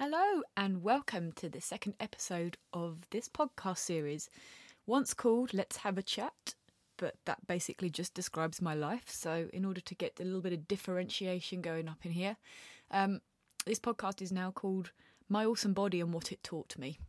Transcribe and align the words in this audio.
Hello, 0.00 0.42
and 0.56 0.84
welcome 0.84 1.32
to 1.32 1.48
the 1.48 1.60
second 1.60 1.94
episode 1.98 2.56
of 2.72 2.98
this 3.10 3.28
podcast 3.28 3.78
series. 3.78 4.30
Once 4.86 5.12
called 5.12 5.52
Let's 5.52 5.78
Have 5.78 5.98
a 5.98 6.04
Chat, 6.04 6.54
but 6.98 7.16
that 7.24 7.48
basically 7.48 7.90
just 7.90 8.14
describes 8.14 8.62
my 8.62 8.74
life. 8.74 9.10
So, 9.10 9.48
in 9.52 9.64
order 9.64 9.80
to 9.80 9.94
get 9.96 10.20
a 10.20 10.22
little 10.22 10.40
bit 10.40 10.52
of 10.52 10.68
differentiation 10.68 11.62
going 11.62 11.88
up 11.88 12.06
in 12.06 12.12
here, 12.12 12.36
um, 12.92 13.22
this 13.66 13.80
podcast 13.80 14.22
is 14.22 14.30
now 14.30 14.52
called 14.52 14.92
My 15.28 15.44
Awesome 15.44 15.72
Body 15.72 16.00
and 16.00 16.14
What 16.14 16.30
It 16.30 16.44
Taught 16.44 16.78
Me. 16.78 17.00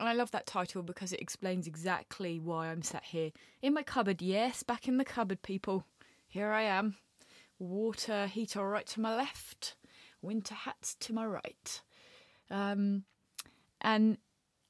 And 0.00 0.08
I 0.08 0.12
love 0.12 0.32
that 0.32 0.48
title 0.48 0.82
because 0.82 1.12
it 1.12 1.20
explains 1.20 1.68
exactly 1.68 2.40
why 2.40 2.66
I'm 2.66 2.82
sat 2.82 3.04
here 3.04 3.30
in 3.62 3.74
my 3.74 3.84
cupboard. 3.84 4.20
Yes, 4.20 4.64
back 4.64 4.88
in 4.88 4.96
the 4.96 5.04
cupboard, 5.04 5.42
people. 5.42 5.84
Here 6.26 6.50
I 6.50 6.62
am. 6.62 6.96
Water 7.60 8.26
heater 8.26 8.68
right 8.68 8.86
to 8.86 9.00
my 9.00 9.14
left, 9.14 9.76
winter 10.26 10.54
hats 10.54 10.94
to 11.00 11.12
my 11.12 11.24
right. 11.24 11.80
Um, 12.50 13.04
and 13.80 14.18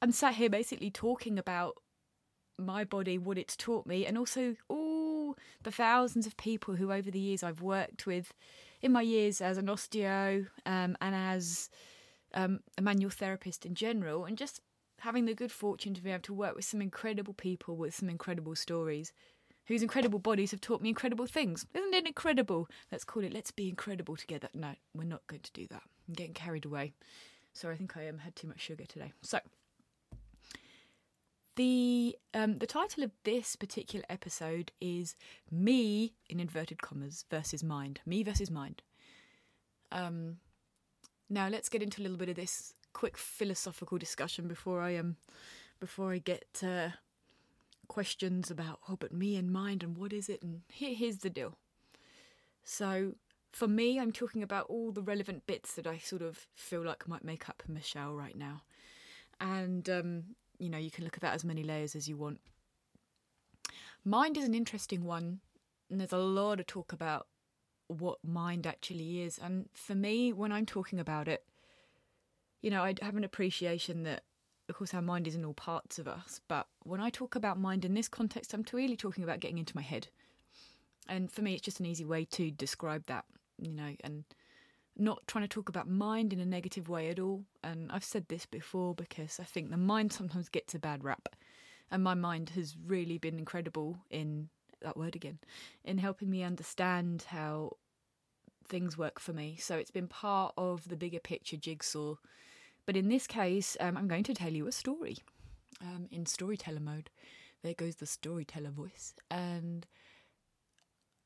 I'm 0.03 0.13
sat 0.13 0.35
here 0.35 0.51
basically 0.51 0.91
talking 0.91 1.39
about 1.39 1.77
my 2.59 2.85
body, 2.85 3.19
what 3.19 3.39
it's 3.39 3.57
taught 3.57 3.87
me, 3.87 4.07
and 4.07 4.17
also 4.17 4.57
all 4.69 5.37
the 5.63 5.71
thousands 5.71 6.27
of 6.27 6.37
people 6.37 6.77
who 6.77 6.93
over 6.93 7.11
the 7.11 7.19
years 7.19 7.43
I've 7.43 7.61
worked 7.61 8.07
with 8.07 8.33
in 8.81 8.93
my 8.93 9.03
years 9.03 9.41
as 9.41 9.59
an 9.59 9.67
osteo 9.67 10.47
um, 10.65 10.97
and 11.01 11.15
as 11.15 11.71
um, 12.35 12.61
a 12.79 12.83
manual 12.83 13.11
therapist 13.11 13.67
in 13.67 13.75
general, 13.75 14.25
and 14.25 14.39
just 14.39 14.61
having 15.01 15.27
the 15.27 15.35
good 15.35 15.53
fortune 15.53 15.95
to 15.95 16.03
be 16.03 16.11
able 16.11 16.23
to 16.23 16.35
work 16.35 16.57
with 16.57 16.65
some 16.65 16.81
incredible 16.81 17.35
people 17.35 17.77
with 17.77 17.95
some 17.95 18.09
incredible 18.09 18.55
stories 18.55 19.13
whose 19.67 19.83
incredible 19.83 20.19
bodies 20.19 20.51
have 20.51 20.61
taught 20.61 20.81
me 20.81 20.89
incredible 20.89 21.27
things. 21.27 21.67
Isn't 21.75 21.95
it 21.95 22.07
incredible? 22.07 22.69
Let's 22.91 23.05
call 23.05 23.25
it 23.25 23.33
Let's 23.33 23.51
Be 23.51 23.69
Incredible 23.69 24.17
Together. 24.17 24.49
No, 24.55 24.75
we're 24.95 25.05
not 25.05 25.27
going 25.27 25.43
to 25.43 25.53
do 25.53 25.67
that. 25.69 25.83
I'm 26.09 26.15
getting 26.15 26.35
carried 26.35 26.65
away. 26.65 26.93
Sorry, 27.53 27.75
I 27.75 27.79
think 27.79 27.97
I 27.97 28.09
um, 28.09 28.19
had 28.19 28.37
too 28.37 28.49
much 28.49 28.61
sugar 28.61 28.85
today. 28.85 29.13
So, 29.23 29.41
the 31.57 32.17
um, 32.35 32.59
the 32.59 32.67
title 32.67 33.03
of 33.03 33.13
this 33.25 33.57
particular 33.57 34.05
episode 34.11 34.73
is 34.81 35.17
"Me" 35.51 36.13
in 36.29 36.39
inverted 36.39 36.83
commas 36.83 37.25
versus 37.31 37.65
mind. 37.65 38.01
Me 38.05 38.23
versus 38.23 38.51
mind. 38.51 38.83
Um, 39.91 40.37
now 41.31 41.49
let's 41.49 41.71
get 41.71 41.83
into 41.83 42.01
a 42.01 42.05
little 42.05 42.19
bit 42.19 42.29
of 42.29 42.37
this 42.37 42.75
quick 42.93 43.17
philosophical 43.17 43.99
discussion 43.99 44.49
before 44.49 44.81
I 44.81 44.97
um 44.97 45.17
before 45.81 46.13
I 46.13 46.19
get 46.19 46.63
uh, 46.63 46.89
questions 47.89 48.51
about 48.51 48.81
oh 48.89 48.97
but 48.97 49.13
me 49.13 49.37
and 49.37 49.51
mind 49.51 49.83
and 49.83 49.97
what 49.97 50.13
is 50.13 50.29
it 50.29 50.43
and 50.43 50.63
here, 50.69 50.95
here's 50.95 51.19
the 51.19 51.31
deal. 51.31 51.55
So 52.65 53.15
for 53.53 53.69
me, 53.69 53.99
I'm 53.99 54.13
talking 54.13 54.43
about 54.43 54.67
all 54.69 54.93
the 54.93 55.03
relevant 55.03 55.47
bits 55.47 55.75
that 55.75 55.87
I 55.87 55.97
sort 55.97 56.21
of 56.21 56.47
feel 56.55 56.85
like 56.85 57.09
might 57.09 57.25
make 57.25 57.49
up 57.49 57.63
Michelle 57.67 58.15
right 58.15 58.37
now, 58.37 58.63
and 59.41 59.89
um, 59.89 60.23
you 60.59 60.69
know 60.69 60.79
you 60.79 60.91
can 60.91 61.05
look 61.05 61.15
at 61.15 61.23
that 61.23 61.35
as 61.35 61.45
many 61.45 61.63
layers 61.63 61.97
as 61.97 62.09
you 62.09 62.17
want. 62.17 62.41
Mind 64.05 64.37
is 64.37 64.45
an 64.45 64.55
interesting 64.55 65.05
one, 65.05 65.41
and 65.91 65.99
there's 65.99 66.13
a 66.13 66.19
lot 66.19 66.61
of 66.61 66.67
talk 66.67 66.93
about 66.93 67.29
what 67.89 68.19
mind 68.25 68.67
actually 68.67 69.23
is. 69.23 69.39
And 69.39 69.69
for 69.73 69.95
me, 69.95 70.33
when 70.33 70.53
I'm 70.53 70.67
talking 70.67 71.01
about 71.01 71.29
it, 71.29 71.45
you 72.63 72.71
know, 72.71 72.83
I 72.83 72.95
have 73.03 73.17
an 73.17 73.25
appreciation 73.25 74.03
that, 74.05 74.23
of 74.69 74.75
course, 74.75 74.95
our 74.95 75.03
mind 75.03 75.27
is 75.27 75.35
in 75.35 75.45
all 75.45 75.55
parts 75.55 75.99
of 75.99 76.09
us. 76.09 76.41
But 76.49 76.67
when 76.83 77.01
I 77.01 77.11
talk 77.11 77.35
about 77.35 77.59
mind 77.59 77.85
in 77.85 77.95
this 77.95 78.09
context, 78.09 78.53
I'm 78.53 78.65
really 78.73 78.97
talking 78.97 79.25
about 79.25 79.41
getting 79.41 79.59
into 79.59 79.77
my 79.77 79.83
head. 79.83 80.09
And 81.09 81.31
for 81.31 81.43
me, 81.43 81.55
it's 81.55 81.63
just 81.63 81.81
an 81.81 81.87
easy 81.87 82.05
way 82.05 82.25
to 82.33 82.51
describe 82.51 83.07
that, 83.07 83.25
you 83.61 83.73
know, 83.73 83.95
and 84.03 84.25
not 84.97 85.27
trying 85.27 85.45
to 85.45 85.49
talk 85.49 85.69
about 85.69 85.89
mind 85.89 86.33
in 86.33 86.41
a 86.41 86.47
negative 86.47 86.89
way 86.89 87.11
at 87.11 87.21
all. 87.21 87.45
And 87.63 87.93
I've 87.93 88.05
said 88.05 88.27
this 88.29 88.47
before 88.47 88.95
because 88.95 89.39
I 89.39 89.45
think 89.45 89.71
the 89.71 89.77
mind 89.77 90.13
sometimes 90.13 90.49
gets 90.49 90.75
a 90.75 90.79
bad 90.79 91.05
rap. 91.05 91.29
And 91.91 92.03
my 92.03 92.15
mind 92.15 92.51
has 92.51 92.77
really 92.87 93.19
been 93.19 93.39
incredible 93.39 93.99
in 94.11 94.49
that 94.83 94.97
word 94.97 95.15
again, 95.15 95.39
in 95.85 95.99
helping 95.99 96.31
me 96.31 96.43
understand 96.43 97.25
how 97.29 97.77
things 98.67 98.99
work 98.99 99.21
for 99.21 99.33
me. 99.33 99.57
So 99.61 99.77
it's 99.77 99.93
been 99.93 100.09
part 100.09 100.53
of 100.57 100.89
the 100.89 100.97
bigger 100.97 101.21
picture 101.21 101.57
jigsaw. 101.57 102.17
But 102.87 102.97
in 102.97 103.09
this 103.09 103.27
case, 103.27 103.77
um, 103.81 103.97
I'm 103.97 104.09
going 104.09 104.25
to 104.25 104.35
tell 104.35 104.53
you 104.53 104.67
a 104.67 104.73
story 104.73 105.19
um, 105.81 106.07
in 106.11 106.27
storyteller 106.27 106.81
mode. 106.81 107.11
There 107.63 107.75
goes 107.75 107.97
the 107.97 108.07
storyteller 108.07 108.71
voice. 108.71 109.15
And 109.31 109.87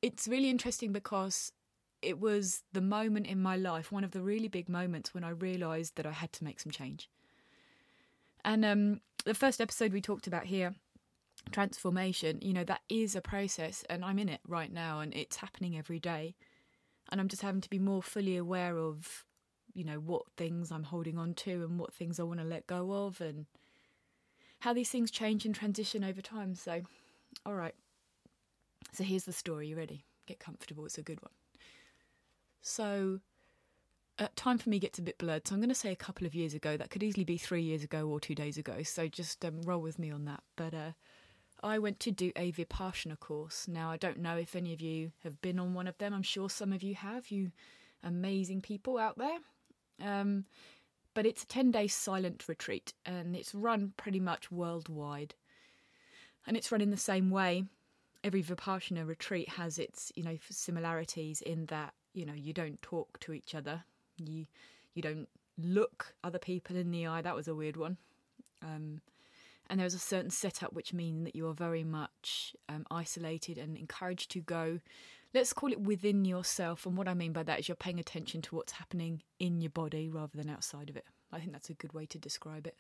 it's 0.03 0.26
really 0.26 0.49
interesting 0.49 0.93
because 0.93 1.53
it 2.00 2.19
was 2.19 2.62
the 2.72 2.81
moment 2.81 3.26
in 3.26 3.43
my 3.43 3.56
life, 3.56 3.93
one 3.93 4.04
of 4.04 4.12
the 4.12 4.22
really 4.22 4.49
big 4.49 4.69
moments 4.69 5.12
when 5.12 5.22
I 5.22 5.31
realised 5.31 5.97
that 5.97 6.06
I 6.06 6.12
had 6.12 6.32
to 6.34 6.44
make 6.44 6.60
some 6.60 6.72
change. 6.72 7.10
And 8.43 8.65
um, 8.65 9.00
the 9.26 9.34
first 9.34 9.60
episode 9.60 9.93
we 9.93 10.00
talked 10.00 10.26
about 10.26 10.47
here, 10.47 10.75
transformation, 11.53 12.38
you 12.41 12.54
know, 12.54 12.65
that 12.65 12.81
is 12.88 13.15
a 13.15 13.20
process, 13.20 13.84
and 13.91 14.03
I'm 14.03 14.19
in 14.19 14.31
it 14.31 14.41
right 14.49 14.72
now, 14.72 15.00
and 15.00 15.12
it's 15.15 15.37
happening 15.37 15.76
every 15.76 15.99
day 15.99 16.34
and 17.10 17.20
I'm 17.20 17.28
just 17.28 17.43
having 17.43 17.60
to 17.60 17.70
be 17.70 17.78
more 17.78 18.03
fully 18.03 18.37
aware 18.37 18.78
of, 18.78 19.25
you 19.75 19.84
know, 19.84 19.98
what 19.98 20.22
things 20.36 20.70
I'm 20.70 20.84
holding 20.84 21.19
on 21.19 21.34
to 21.34 21.64
and 21.64 21.78
what 21.78 21.92
things 21.92 22.19
I 22.19 22.25
want 22.25 22.41
to 22.41 22.47
let 22.47 22.66
go 22.66 22.92
of 23.06 23.20
and 23.20 23.47
how 24.60 24.72
these 24.72 24.91
things 24.91 25.10
change 25.10 25.47
and 25.47 25.54
transition 25.54 26.04
over 26.04 26.20
time. 26.20 26.54
So, 26.54 26.82
all 27.47 27.54
right. 27.54 27.75
So 28.92 29.04
here's 29.04 29.25
the 29.25 29.32
story. 29.32 29.69
You 29.69 29.76
ready? 29.76 30.04
Get 30.26 30.38
comfortable. 30.38 30.84
It's 30.84 30.98
a 30.98 31.03
good 31.03 31.22
one. 31.22 31.32
So, 32.62 33.20
uh, 34.19 34.28
time 34.36 34.58
for 34.58 34.69
me 34.69 34.78
gets 34.78 34.98
a 34.98 35.03
bit 35.03 35.19
blurred. 35.19 35.48
So 35.48 35.54
I'm 35.54 35.60
going 35.60 35.70
to 35.70 35.75
say 35.75 35.92
a 35.92 35.97
couple 35.97 36.26
of 36.26 36.34
years 36.34 36.52
ago. 36.52 36.76
That 36.76 36.91
could 36.91 37.02
easily 37.02 37.25
be 37.25 37.38
three 37.38 37.62
years 37.62 37.82
ago 37.82 38.06
or 38.06 38.20
two 38.20 38.34
days 38.34 38.58
ago. 38.58 38.82
So 38.82 39.08
just 39.08 39.44
um, 39.44 39.62
roll 39.62 39.81
with 39.81 39.98
me 39.98 40.10
on 40.10 40.26
that. 40.26 40.42
But 40.56 40.75
uh, 40.75 40.92
I 41.62 41.78
went 41.78 42.00
to 42.00 42.10
do 42.10 42.32
a 42.37 42.52
Vipassana 42.52 43.19
course. 43.19 43.66
Now, 43.66 43.91
I 43.91 43.97
don't 43.97 44.19
know 44.19 44.37
if 44.37 44.54
any 44.54 44.75
of 44.75 44.81
you 44.81 45.12
have 45.25 45.41
been 45.41 45.58
on 45.58 45.72
one 45.72 45.87
of 45.87 45.97
them. 45.98 46.12
I'm 46.12 46.22
sure 46.22 46.50
some 46.50 46.72
of 46.72 46.82
you 46.82 46.94
have, 46.97 47.31
you 47.31 47.52
amazing 48.02 48.60
people 48.60 48.98
out 48.98 49.16
there. 49.16 49.38
Um, 50.03 50.44
but 51.15 51.27
it's 51.27 51.43
a 51.43 51.47
10 51.47 51.71
day 51.71 51.87
silent 51.87 52.49
retreat 52.49 52.94
and 53.05 53.34
it's 53.34 53.55
run 53.55 53.93
pretty 53.97 54.21
much 54.21 54.50
worldwide. 54.50 55.34
And 56.47 56.56
it's 56.56 56.72
run 56.72 56.81
in 56.81 56.91
the 56.91 56.97
same 56.97 57.31
way. 57.31 57.65
Every 58.22 58.43
Vipassana 58.43 59.06
retreat 59.06 59.50
has 59.50 59.78
its, 59.78 60.12
you 60.15 60.22
know, 60.22 60.37
similarities 60.50 61.41
in 61.43 61.66
that, 61.66 61.94
you 62.15 62.25
know, 62.27 62.34
you 62.34 62.53
don't 62.53 62.81
talk 62.83 63.19
to 63.21 63.33
each 63.33 63.55
other. 63.55 63.84
You 64.19 64.47
you 64.94 65.03
don't 65.03 65.28
look 65.59 66.15
other 66.25 66.38
people 66.38 66.77
in 66.77 66.91
the 66.91 67.06
eye. 67.06 67.22
That 67.22 67.37
was 67.37 67.49
a 67.49 67.55
weird 67.55 67.77
one. 67.77 67.97
Um, 68.62 69.00
and 69.69 69.78
there's 69.78 69.94
a 69.94 69.99
certain 69.99 70.31
setup 70.31 70.72
which 70.72 70.93
means 70.93 71.25
that 71.25 71.37
you 71.37 71.49
are 71.49 71.55
very 71.55 71.84
much 71.84 72.56
um, 72.69 72.84
isolated 72.91 73.56
and 73.56 73.77
encouraged 73.77 74.31
to 74.32 74.41
go 74.41 74.81
let's 75.34 75.52
call 75.52 75.72
it 75.72 75.80
within 75.80 76.24
yourself 76.24 76.86
and 76.86 76.96
what 76.96 77.08
i 77.08 77.14
mean 77.14 77.32
by 77.32 77.42
that 77.42 77.60
is 77.60 77.68
you're 77.68 77.76
paying 77.76 78.00
attention 78.00 78.42
to 78.42 78.54
what's 78.54 78.72
happening 78.72 79.22
in 79.38 79.60
your 79.60 79.70
body 79.70 80.08
rather 80.08 80.36
than 80.36 80.50
outside 80.50 80.91
of 80.91 80.96
it 80.96 81.04
i 81.32 81.38
think 81.38 81.52
that's 81.52 81.70
a 81.70 81.74
good 81.74 81.92
way 81.92 82.06
to 82.06 82.18
describe 82.18 82.66
it 82.66 82.76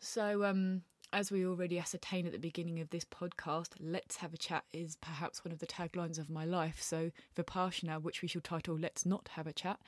so 0.00 0.44
um, 0.44 0.82
as 1.14 1.30
we 1.32 1.46
already 1.46 1.78
ascertained 1.78 2.26
at 2.26 2.32
the 2.32 2.38
beginning 2.38 2.80
of 2.80 2.90
this 2.90 3.04
podcast 3.04 3.68
let's 3.80 4.16
have 4.16 4.34
a 4.34 4.38
chat 4.38 4.64
is 4.72 4.96
perhaps 4.96 5.44
one 5.44 5.52
of 5.52 5.60
the 5.60 5.66
taglines 5.66 6.18
of 6.18 6.28
my 6.28 6.44
life 6.44 6.82
so 6.82 7.10
vipassana 7.36 8.02
which 8.02 8.20
we 8.20 8.28
shall 8.28 8.42
title 8.42 8.76
let's 8.78 9.06
not 9.06 9.28
have 9.34 9.46
a 9.46 9.52
chat 9.52 9.78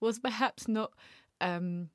was 0.00 0.18
perhaps 0.18 0.68
not 0.68 0.92
um, 1.40 1.88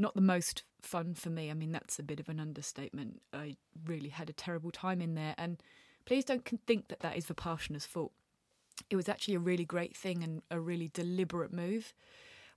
not 0.00 0.14
the 0.14 0.20
most 0.20 0.64
fun 0.80 1.14
for 1.14 1.30
me. 1.30 1.50
I 1.50 1.54
mean, 1.54 1.72
that's 1.72 1.98
a 1.98 2.02
bit 2.02 2.20
of 2.20 2.28
an 2.28 2.40
understatement. 2.40 3.20
I 3.32 3.56
really 3.86 4.08
had 4.08 4.30
a 4.30 4.34
terrible 4.34 4.70
time 4.70 5.00
in 5.00 5.14
there. 5.14 5.34
And 5.36 5.62
please 6.04 6.24
don't 6.24 6.46
think 6.66 6.88
that 6.88 7.00
that 7.00 7.16
is 7.16 7.26
Vipassana's 7.26 7.86
fault. 7.86 8.12
It 8.88 8.96
was 8.96 9.08
actually 9.08 9.34
a 9.34 9.40
really 9.40 9.64
great 9.64 9.96
thing 9.96 10.22
and 10.22 10.42
a 10.50 10.58
really 10.58 10.90
deliberate 10.92 11.52
move. 11.52 11.92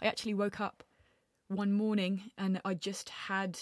I 0.02 0.08
actually 0.08 0.34
woke 0.34 0.60
up 0.60 0.84
one 1.48 1.74
morning 1.74 2.32
and 2.38 2.62
I 2.64 2.74
just 2.74 3.10
had 3.10 3.60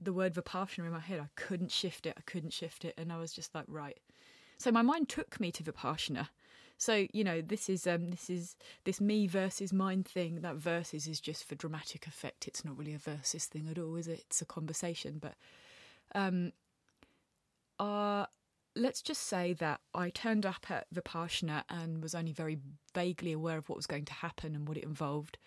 the 0.00 0.12
word 0.12 0.34
Vipassana 0.34 0.86
in 0.86 0.92
my 0.92 1.00
head. 1.00 1.20
I 1.20 1.28
couldn't 1.36 1.70
shift 1.70 2.06
it. 2.06 2.14
I 2.16 2.22
couldn't 2.22 2.52
shift 2.52 2.84
it. 2.84 2.94
And 2.96 3.12
I 3.12 3.18
was 3.18 3.32
just 3.32 3.54
like, 3.54 3.64
right. 3.68 3.98
So 4.58 4.70
my 4.70 4.82
mind 4.82 5.08
took 5.08 5.40
me 5.40 5.50
to 5.52 5.62
Vipassana. 5.62 6.28
So 6.78 7.06
you 7.12 7.22
know, 7.22 7.40
this 7.40 7.68
is 7.68 7.86
um, 7.86 8.10
this 8.10 8.28
is 8.28 8.56
this 8.84 9.00
me 9.00 9.28
versus 9.28 9.72
mind 9.72 10.06
thing. 10.06 10.40
That 10.40 10.56
versus 10.56 11.06
is 11.06 11.20
just 11.20 11.44
for 11.44 11.54
dramatic 11.54 12.08
effect. 12.08 12.48
It's 12.48 12.64
not 12.64 12.76
really 12.76 12.94
a 12.94 12.98
versus 12.98 13.46
thing 13.46 13.68
at 13.70 13.78
all, 13.78 13.94
is 13.94 14.08
it? 14.08 14.24
It's 14.26 14.42
a 14.42 14.44
conversation. 14.44 15.18
But 15.20 15.34
um, 16.14 16.52
uh, 17.78 18.26
let's 18.74 19.02
just 19.02 19.22
say 19.22 19.52
that 19.54 19.80
I 19.94 20.10
turned 20.10 20.46
up 20.46 20.70
at 20.70 20.86
Vipassana 20.94 21.64
and 21.68 22.02
was 22.02 22.14
only 22.14 22.32
very 22.32 22.58
vaguely 22.94 23.32
aware 23.32 23.58
of 23.58 23.68
what 23.68 23.76
was 23.76 23.86
going 23.86 24.04
to 24.06 24.12
happen 24.12 24.54
and 24.54 24.66
what 24.66 24.76
it 24.76 24.84
involved 24.84 25.38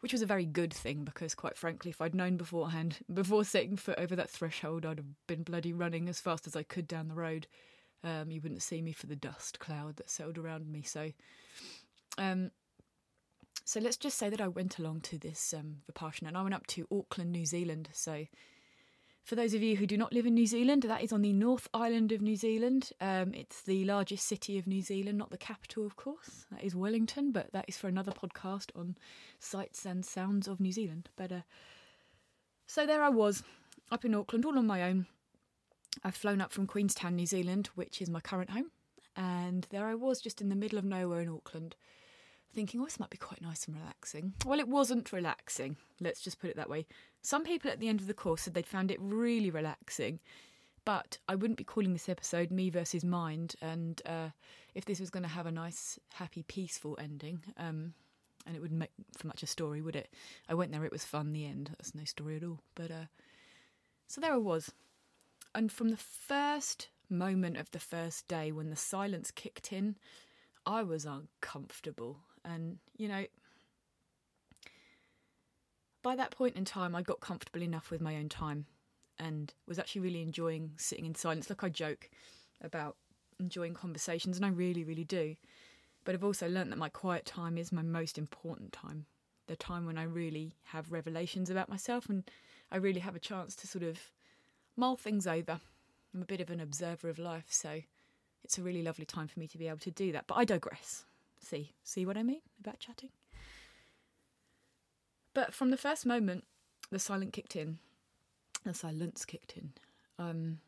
which 0.00 0.12
was 0.12 0.22
a 0.22 0.26
very 0.26 0.46
good 0.46 0.72
thing 0.72 1.04
because, 1.04 1.34
quite 1.34 1.58
frankly, 1.58 1.90
if 1.90 2.00
I'd 2.00 2.14
known 2.14 2.38
beforehand, 2.38 2.96
before 3.12 3.44
setting 3.44 3.76
foot 3.76 3.98
over 3.98 4.16
that 4.16 4.30
threshold, 4.30 4.86
I'd 4.86 4.96
have 4.96 5.26
been 5.26 5.42
bloody 5.42 5.74
running 5.74 6.08
as 6.08 6.18
fast 6.18 6.46
as 6.46 6.56
I 6.56 6.62
could 6.62 6.88
down 6.88 7.08
the 7.08 7.14
road 7.14 7.46
um, 8.02 8.30
you 8.30 8.40
wouldn't 8.40 8.62
see 8.62 8.80
me 8.82 8.92
for 8.92 9.06
the 9.06 9.16
dust 9.16 9.58
cloud 9.58 9.96
that 9.96 10.10
settled 10.10 10.38
around 10.38 10.70
me. 10.70 10.82
So, 10.82 11.10
um, 12.18 12.50
so 13.64 13.80
let's 13.80 13.96
just 13.96 14.18
say 14.18 14.30
that 14.30 14.40
I 14.40 14.48
went 14.48 14.78
along 14.78 15.02
to 15.02 15.18
this 15.18 15.54
um, 15.56 15.76
Vipassana 15.90 16.28
and 16.28 16.36
I 16.36 16.42
went 16.42 16.54
up 16.54 16.66
to 16.68 16.86
Auckland, 16.90 17.32
New 17.32 17.44
Zealand. 17.44 17.90
So 17.92 18.24
for 19.24 19.34
those 19.36 19.54
of 19.54 19.62
you 19.62 19.76
who 19.76 19.86
do 19.86 19.96
not 19.96 20.12
live 20.12 20.26
in 20.26 20.34
New 20.34 20.46
Zealand, 20.46 20.82
that 20.82 21.02
is 21.02 21.12
on 21.12 21.22
the 21.22 21.32
North 21.32 21.68
Island 21.72 22.12
of 22.12 22.20
New 22.20 22.36
Zealand. 22.36 22.90
Um, 23.00 23.32
it's 23.34 23.62
the 23.62 23.84
largest 23.84 24.26
city 24.26 24.58
of 24.58 24.66
New 24.66 24.82
Zealand, 24.82 25.18
not 25.18 25.30
the 25.30 25.38
capital, 25.38 25.86
of 25.86 25.96
course. 25.96 26.46
That 26.50 26.64
is 26.64 26.74
Wellington, 26.74 27.30
but 27.30 27.52
that 27.52 27.66
is 27.68 27.76
for 27.76 27.88
another 27.88 28.12
podcast 28.12 28.70
on 28.74 28.96
sights 29.38 29.84
and 29.84 30.04
sounds 30.04 30.48
of 30.48 30.60
New 30.60 30.72
Zealand. 30.72 31.10
But 31.16 31.32
uh, 31.32 31.40
so 32.66 32.86
there 32.86 33.02
I 33.02 33.10
was, 33.10 33.42
up 33.90 34.04
in 34.04 34.14
Auckland, 34.14 34.44
all 34.44 34.58
on 34.58 34.66
my 34.66 34.82
own. 34.82 35.06
I've 36.02 36.16
flown 36.16 36.40
up 36.40 36.52
from 36.52 36.66
Queenstown, 36.66 37.16
New 37.16 37.26
Zealand, 37.26 37.68
which 37.74 38.00
is 38.00 38.08
my 38.08 38.20
current 38.20 38.50
home, 38.50 38.70
and 39.16 39.66
there 39.70 39.86
I 39.86 39.94
was, 39.94 40.20
just 40.20 40.40
in 40.40 40.48
the 40.48 40.54
middle 40.56 40.78
of 40.78 40.84
nowhere 40.84 41.20
in 41.20 41.28
Auckland 41.28 41.76
thinking, 42.52 42.80
oh, 42.80 42.84
this 42.84 43.00
might 43.00 43.10
be 43.10 43.16
quite 43.16 43.42
nice 43.42 43.66
and 43.66 43.76
relaxing. 43.76 44.34
Well, 44.44 44.58
it 44.58 44.68
wasn't 44.68 45.12
relaxing, 45.12 45.76
let's 46.00 46.20
just 46.20 46.40
put 46.40 46.50
it 46.50 46.56
that 46.56 46.70
way. 46.70 46.86
Some 47.22 47.44
people 47.44 47.70
at 47.70 47.80
the 47.80 47.88
end 47.88 48.00
of 48.00 48.06
the 48.06 48.14
course 48.14 48.42
said 48.42 48.54
they'd 48.54 48.66
found 48.66 48.90
it 48.90 48.98
really 49.00 49.50
relaxing, 49.50 50.20
but 50.84 51.18
I 51.28 51.34
wouldn't 51.34 51.58
be 51.58 51.64
calling 51.64 51.92
this 51.92 52.08
episode 52.08 52.50
Me 52.50 52.70
versus 52.70 53.04
Mind. 53.04 53.54
And 53.60 54.00
uh, 54.06 54.30
if 54.74 54.84
this 54.84 55.00
was 55.00 55.10
going 55.10 55.22
to 55.22 55.28
have 55.28 55.46
a 55.46 55.52
nice, 55.52 55.98
happy, 56.14 56.42
peaceful 56.42 56.98
ending, 57.00 57.42
um, 57.56 57.94
and 58.46 58.56
it 58.56 58.60
wouldn't 58.62 58.80
make 58.80 58.90
for 59.18 59.26
much 59.26 59.42
a 59.42 59.46
story, 59.46 59.82
would 59.82 59.96
it? 59.96 60.08
I 60.48 60.54
went 60.54 60.72
there, 60.72 60.84
it 60.84 60.92
was 60.92 61.04
fun, 61.04 61.32
the 61.32 61.46
end. 61.46 61.70
That's 61.70 61.94
no 61.94 62.04
story 62.04 62.36
at 62.36 62.44
all. 62.44 62.60
But 62.74 62.90
uh, 62.90 63.06
so 64.06 64.20
there 64.20 64.32
I 64.32 64.38
was. 64.38 64.72
And 65.54 65.70
from 65.70 65.90
the 65.90 65.96
first 65.96 66.88
moment 67.10 67.58
of 67.58 67.70
the 67.72 67.78
first 67.78 68.28
day 68.28 68.50
when 68.50 68.70
the 68.70 68.76
silence 68.76 69.30
kicked 69.30 69.72
in, 69.72 69.96
I 70.64 70.82
was 70.82 71.04
uncomfortable. 71.04 72.18
And, 72.44 72.78
you 72.96 73.08
know, 73.08 73.24
by 76.02 76.16
that 76.16 76.30
point 76.30 76.56
in 76.56 76.64
time, 76.64 76.94
I 76.94 77.02
got 77.02 77.20
comfortable 77.20 77.62
enough 77.62 77.90
with 77.90 78.00
my 78.00 78.16
own 78.16 78.28
time 78.28 78.66
and 79.18 79.52
was 79.68 79.78
actually 79.78 80.00
really 80.00 80.22
enjoying 80.22 80.72
sitting 80.76 81.04
in 81.04 81.14
silence. 81.14 81.50
Look, 81.50 81.62
I 81.62 81.68
joke 81.68 82.08
about 82.62 82.96
enjoying 83.38 83.74
conversations, 83.74 84.36
and 84.36 84.46
I 84.46 84.50
really, 84.50 84.84
really 84.84 85.04
do. 85.04 85.36
But 86.04 86.14
I've 86.14 86.24
also 86.24 86.48
learnt 86.48 86.70
that 86.70 86.78
my 86.78 86.88
quiet 86.88 87.26
time 87.26 87.58
is 87.58 87.72
my 87.72 87.82
most 87.82 88.16
important 88.16 88.72
time. 88.72 89.06
The 89.46 89.56
time 89.56 89.84
when 89.84 89.98
I 89.98 90.04
really 90.04 90.54
have 90.64 90.92
revelations 90.92 91.50
about 91.50 91.68
myself 91.68 92.08
and 92.08 92.30
I 92.70 92.76
really 92.76 93.00
have 93.00 93.16
a 93.16 93.20
chance 93.20 93.54
to 93.56 93.66
sort 93.66 93.84
of 93.84 93.98
mull 94.76 94.96
things 94.96 95.26
over. 95.26 95.60
I'm 96.14 96.22
a 96.22 96.26
bit 96.26 96.40
of 96.40 96.50
an 96.50 96.60
observer 96.60 97.08
of 97.08 97.18
life, 97.18 97.46
so 97.48 97.82
it's 98.44 98.58
a 98.58 98.62
really 98.62 98.82
lovely 98.82 99.04
time 99.04 99.28
for 99.28 99.38
me 99.38 99.46
to 99.48 99.58
be 99.58 99.68
able 99.68 99.78
to 99.78 99.90
do 99.90 100.12
that. 100.12 100.26
But 100.26 100.36
I 100.36 100.44
digress. 100.44 101.04
See, 101.40 101.72
see 101.82 102.06
what 102.06 102.16
I 102.16 102.22
mean 102.22 102.42
about 102.60 102.78
chatting? 102.78 103.10
But 105.34 105.54
from 105.54 105.70
the 105.70 105.76
first 105.76 106.04
moment 106.04 106.44
the 106.90 106.98
silence 106.98 107.30
kicked 107.32 107.56
in, 107.56 107.78
the 108.64 108.74
silence 108.74 109.24
kicked 109.24 109.54
in, 109.56 109.72
um, 110.18 110.58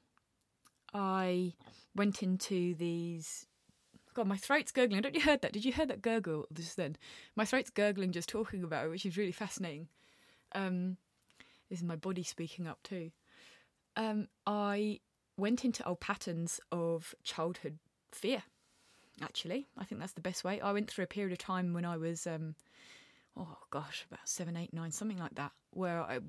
I 0.94 1.54
went 1.94 2.22
into 2.22 2.74
these. 2.74 3.46
God, 4.14 4.26
my 4.26 4.36
throat's 4.36 4.72
gurgling. 4.72 4.98
I 4.98 5.00
Don't 5.00 5.14
you 5.14 5.22
heard 5.22 5.40
that? 5.40 5.52
Did 5.52 5.64
you 5.64 5.72
hear 5.72 5.86
that 5.86 6.02
gurgle 6.02 6.46
just 6.52 6.76
then? 6.76 6.96
My 7.34 7.46
throat's 7.46 7.70
gurgling 7.70 8.12
just 8.12 8.28
talking 8.28 8.62
about 8.62 8.84
it, 8.84 8.90
which 8.90 9.06
is 9.06 9.16
really 9.16 9.32
fascinating. 9.32 9.88
Um, 10.54 10.98
this 11.70 11.78
is 11.78 11.84
my 11.84 11.96
body 11.96 12.22
speaking 12.22 12.66
up 12.66 12.82
too. 12.82 13.10
Um, 13.96 14.28
I 14.46 15.00
went 15.38 15.64
into 15.64 15.86
old 15.86 16.00
patterns 16.00 16.60
of 16.70 17.14
childhood 17.24 17.78
fear 18.10 18.42
actually. 19.20 19.66
I 19.76 19.84
think 19.84 20.00
that's 20.00 20.12
the 20.12 20.20
best 20.20 20.44
way. 20.44 20.60
I 20.60 20.72
went 20.72 20.90
through 20.90 21.04
a 21.04 21.08
period 21.08 21.32
of 21.32 21.38
time 21.38 21.72
when 21.72 21.84
I 21.84 21.96
was, 21.96 22.26
um, 22.26 22.54
oh 23.36 23.58
gosh, 23.70 24.06
about 24.10 24.28
seven, 24.28 24.56
eight, 24.56 24.72
nine, 24.72 24.90
something 24.90 25.18
like 25.18 25.34
that, 25.34 25.52
where 25.72 26.02
I 26.02 26.20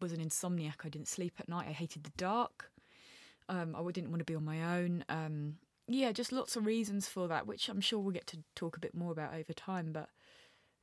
was 0.00 0.12
an 0.12 0.20
insomniac. 0.20 0.84
I 0.84 0.88
didn't 0.88 1.08
sleep 1.08 1.34
at 1.38 1.48
night. 1.48 1.68
I 1.68 1.72
hated 1.72 2.04
the 2.04 2.12
dark. 2.16 2.70
Um, 3.48 3.76
I 3.76 3.90
didn't 3.90 4.10
want 4.10 4.20
to 4.20 4.24
be 4.24 4.34
on 4.34 4.44
my 4.44 4.78
own. 4.78 5.04
Um, 5.08 5.56
yeah, 5.88 6.12
just 6.12 6.32
lots 6.32 6.56
of 6.56 6.64
reasons 6.64 7.08
for 7.08 7.28
that, 7.28 7.46
which 7.46 7.68
I'm 7.68 7.80
sure 7.80 7.98
we'll 7.98 8.12
get 8.12 8.26
to 8.28 8.38
talk 8.54 8.76
a 8.76 8.80
bit 8.80 8.94
more 8.94 9.12
about 9.12 9.34
over 9.34 9.52
time, 9.52 9.92
but 9.92 10.08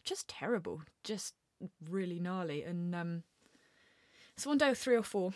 just 0.03 0.27
terrible, 0.27 0.81
just 1.03 1.33
really 1.89 2.19
gnarly. 2.19 2.63
And 2.63 2.93
um, 2.93 3.23
so 4.35 4.49
one 4.49 4.57
day, 4.57 4.73
three 4.73 4.95
or 4.95 5.03
four, 5.03 5.33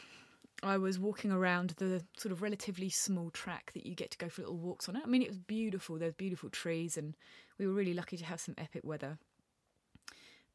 I 0.62 0.78
was 0.78 1.00
walking 1.00 1.32
around 1.32 1.72
the 1.72 2.04
sort 2.18 2.32
of 2.32 2.42
relatively 2.42 2.90
small 2.90 3.30
track 3.32 3.72
that 3.74 3.86
you 3.86 3.96
get 3.96 4.12
to 4.12 4.18
go 4.18 4.30
for 4.30 4.42
little 4.42 4.58
walks 4.58 4.88
on. 4.88 4.96
I 4.96 5.06
mean, 5.06 5.22
it 5.22 5.30
was 5.30 5.38
beautiful. 5.38 5.98
There's 5.98 6.14
beautiful 6.14 6.50
trees, 6.50 6.98
and 6.98 7.16
we 7.58 7.68
were 7.68 7.74
really 7.74 7.94
lucky 7.94 8.18
to 8.18 8.26
have 8.26 8.40
some 8.40 8.56
epic 8.58 8.82
weather. 8.84 9.18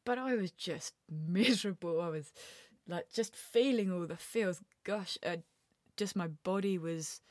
But 0.05 0.17
I 0.17 0.35
was 0.35 0.51
just 0.51 0.93
miserable. 1.09 2.01
I 2.01 2.09
was 2.09 2.31
like 2.87 3.11
just 3.13 3.35
feeling 3.35 3.91
all 3.91 4.07
the 4.07 4.17
feels. 4.17 4.61
Gosh, 4.83 5.17
uh, 5.23 5.37
just 5.97 6.15
my 6.15 6.27
body 6.27 6.77
was 6.77 7.21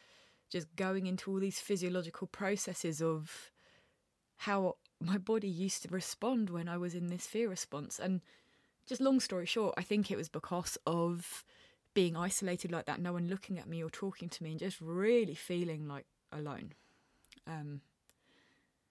just 0.50 0.74
going 0.76 1.06
into 1.06 1.30
all 1.30 1.40
these 1.40 1.60
physiological 1.60 2.26
processes 2.26 3.02
of 3.02 3.50
how 4.36 4.76
my 5.00 5.18
body 5.18 5.48
used 5.48 5.82
to 5.82 5.88
respond 5.88 6.50
when 6.50 6.68
I 6.68 6.76
was 6.76 6.94
in 6.94 7.08
this 7.08 7.26
fear 7.26 7.48
response. 7.48 7.98
And 7.98 8.20
just 8.86 9.00
long 9.00 9.20
story 9.20 9.46
short, 9.46 9.74
I 9.76 9.82
think 9.82 10.10
it 10.10 10.16
was 10.16 10.28
because 10.28 10.78
of 10.86 11.44
being 11.98 12.16
isolated 12.16 12.70
like 12.70 12.86
that, 12.86 13.00
no 13.00 13.12
one 13.12 13.26
looking 13.26 13.58
at 13.58 13.68
me 13.68 13.82
or 13.82 13.90
talking 13.90 14.28
to 14.28 14.44
me, 14.44 14.52
and 14.52 14.60
just 14.60 14.80
really 14.80 15.34
feeling 15.34 15.88
like 15.88 16.06
alone. 16.30 16.72
Um, 17.44 17.80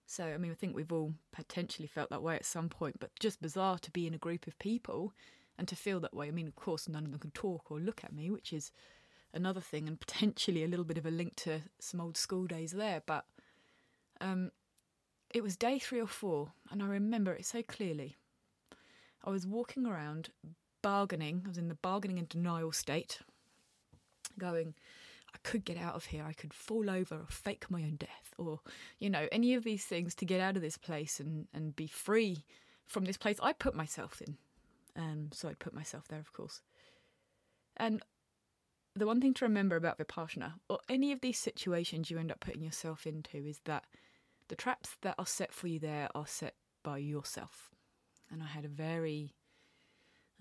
so, 0.06 0.26
I 0.26 0.38
mean, 0.38 0.52
I 0.52 0.56
think 0.56 0.76
we've 0.76 0.92
all 0.92 1.14
potentially 1.32 1.88
felt 1.88 2.10
that 2.10 2.22
way 2.22 2.36
at 2.36 2.44
some 2.44 2.68
point, 2.68 3.00
but 3.00 3.18
just 3.18 3.42
bizarre 3.42 3.80
to 3.80 3.92
be 3.92 4.08
in 4.08 4.14
a 4.14 4.18
group 4.18 4.46
of 4.46 4.60
people 4.60 5.14
and 5.58 5.70
to 5.70 5.76
feel 5.78 6.02
that 6.02 6.14
way. 6.14 6.28
I 6.28 6.32
mean, 6.32 6.50
of 6.50 6.58
course, 6.58 6.90
none 6.90 7.06
of 7.06 7.12
them 7.12 7.22
can 7.22 7.32
talk 7.32 7.72
or 7.72 7.80
look 7.80 8.04
at 8.04 8.12
me, 8.12 8.30
which 8.30 8.52
is 8.52 8.74
another 9.34 9.62
thing, 9.62 9.88
and 9.88 9.98
potentially 10.06 10.66
a 10.66 10.68
little 10.68 10.84
bit 10.84 10.98
of 10.98 11.06
a 11.06 11.10
link 11.10 11.38
to 11.38 11.62
some 11.80 12.02
old 12.02 12.18
school 12.18 12.46
days 12.46 12.74
there. 12.74 13.04
But 13.06 13.24
um, 14.20 14.52
it 15.34 15.44
was 15.44 15.56
day 15.56 15.80
three 15.80 16.02
or 16.02 16.08
four, 16.08 16.52
and 16.70 16.84
I 16.84 16.88
remember 16.88 17.32
it 17.32 17.46
so 17.46 17.64
clearly. 17.64 18.18
I 19.24 19.30
was 19.30 19.48
walking 19.48 19.86
around 19.86 20.28
bargaining. 20.82 21.44
I 21.46 21.50
was 21.50 21.58
in 21.58 21.68
the 21.68 21.76
bargaining 21.76 22.20
and 22.20 22.30
denial 22.30 22.72
state, 22.72 23.20
going, 24.38 24.74
I 25.34 25.38
could 25.44 25.66
get 25.66 25.78
out 25.78 25.96
of 25.96 26.06
here. 26.06 26.26
I 26.28 26.34
could 26.34 26.54
fall 26.54 26.90
over 26.90 27.16
or 27.16 27.28
fake 27.30 27.70
my 27.70 27.82
own 27.82 27.96
death, 27.98 28.34
or, 28.38 28.60
you 29.00 29.10
know, 29.10 29.28
any 29.32 29.54
of 29.54 29.64
these 29.64 29.86
things 29.86 30.16
to 30.16 30.26
get 30.26 30.42
out 30.42 30.56
of 30.56 30.62
this 30.62 30.78
place 30.78 31.20
and, 31.20 31.48
and 31.54 31.76
be 31.76 31.88
free 31.88 32.46
from 32.86 33.06
this 33.06 33.18
place 33.18 33.38
I 33.42 33.54
put 33.54 33.76
myself 33.76 34.22
in. 34.22 34.38
Um, 34.96 35.30
so 35.32 35.50
I'd 35.50 35.60
put 35.60 35.74
myself 35.74 36.08
there, 36.08 36.20
of 36.20 36.34
course. 36.34 36.62
And 37.76 38.02
the 38.96 39.06
one 39.06 39.22
thing 39.22 39.34
to 39.36 39.46
remember 39.46 39.76
about 39.76 40.00
Vipassana, 40.00 40.54
or 40.70 40.80
any 40.90 41.12
of 41.12 41.22
these 41.22 41.38
situations 41.38 42.10
you 42.10 42.18
end 42.18 42.32
up 42.32 42.40
putting 42.40 42.64
yourself 42.64 43.06
into, 43.06 43.38
is 43.38 43.60
that 43.66 43.84
the 44.48 44.56
traps 44.56 44.96
that 45.02 45.16
are 45.20 45.28
set 45.28 45.54
for 45.54 45.68
you 45.68 45.78
there 45.80 46.10
are 46.16 46.26
set 46.26 46.56
by 46.84 46.98
yourself. 46.98 47.70
And 48.32 48.42
I 48.42 48.48
had 48.48 48.66
a 48.66 48.70
very 48.70 49.36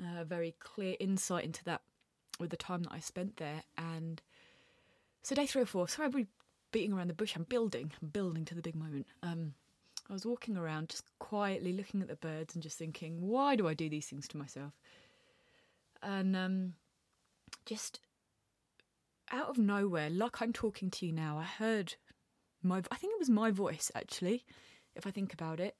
a 0.01 0.25
very 0.25 0.55
clear 0.59 0.97
insight 1.01 1.45
into 1.45 1.65
that 1.65 1.83
with 2.39 2.51
the 2.51 2.57
time 2.57 2.83
that 2.83 2.93
I 2.93 3.01
spent 3.01 3.37
there. 3.37 3.63
And 3.79 4.21
so 5.23 5.35
day 5.35 5.47
three 5.47 5.63
or 5.63 5.67
four, 5.67 5.89
sorry, 5.89 6.11
I'm 6.13 6.29
beating 6.73 6.93
around 6.93 7.09
the 7.09 7.15
bush. 7.15 7.35
I'm 7.37 7.45
building, 7.45 7.93
I'm 8.03 8.09
building 8.09 8.45
to 8.47 8.55
the 8.55 8.63
big 8.63 8.75
moment. 8.75 9.07
Um, 9.23 9.55
I 10.09 10.13
was 10.13 10.27
walking 10.27 10.57
around 10.57 10.91
just 10.91 11.05
quietly 11.19 11.73
looking 11.73 12.01
at 12.01 12.09
the 12.09 12.17
birds 12.17 12.55
and 12.55 12.63
just 12.63 12.79
thinking, 12.79 13.21
why 13.21 13.57
do 13.57 13.67
I 13.67 13.75
do 13.75 13.89
these 13.89 14.07
things 14.07 14.29
to 14.29 14.37
myself? 14.37 14.73
And 16.03 16.37
um, 16.37 16.75
just 17.65 18.01
out 19.33 19.49
of 19.49 19.59
nowhere, 19.59 20.11
like 20.11 20.41
I'm 20.41 20.53
talking 20.53 20.91
to 20.91 21.07
you 21.07 21.13
now, 21.13 21.39
I 21.39 21.45
heard 21.45 21.95
my, 22.63 22.83
I 22.91 22.97
think 22.97 23.15
it 23.15 23.19
was 23.19 23.31
my 23.31 23.51
voice 23.51 23.91
actually, 23.95 24.45
if 24.95 25.07
I 25.07 25.11
think 25.11 25.33
about 25.33 25.59
it, 25.59 25.75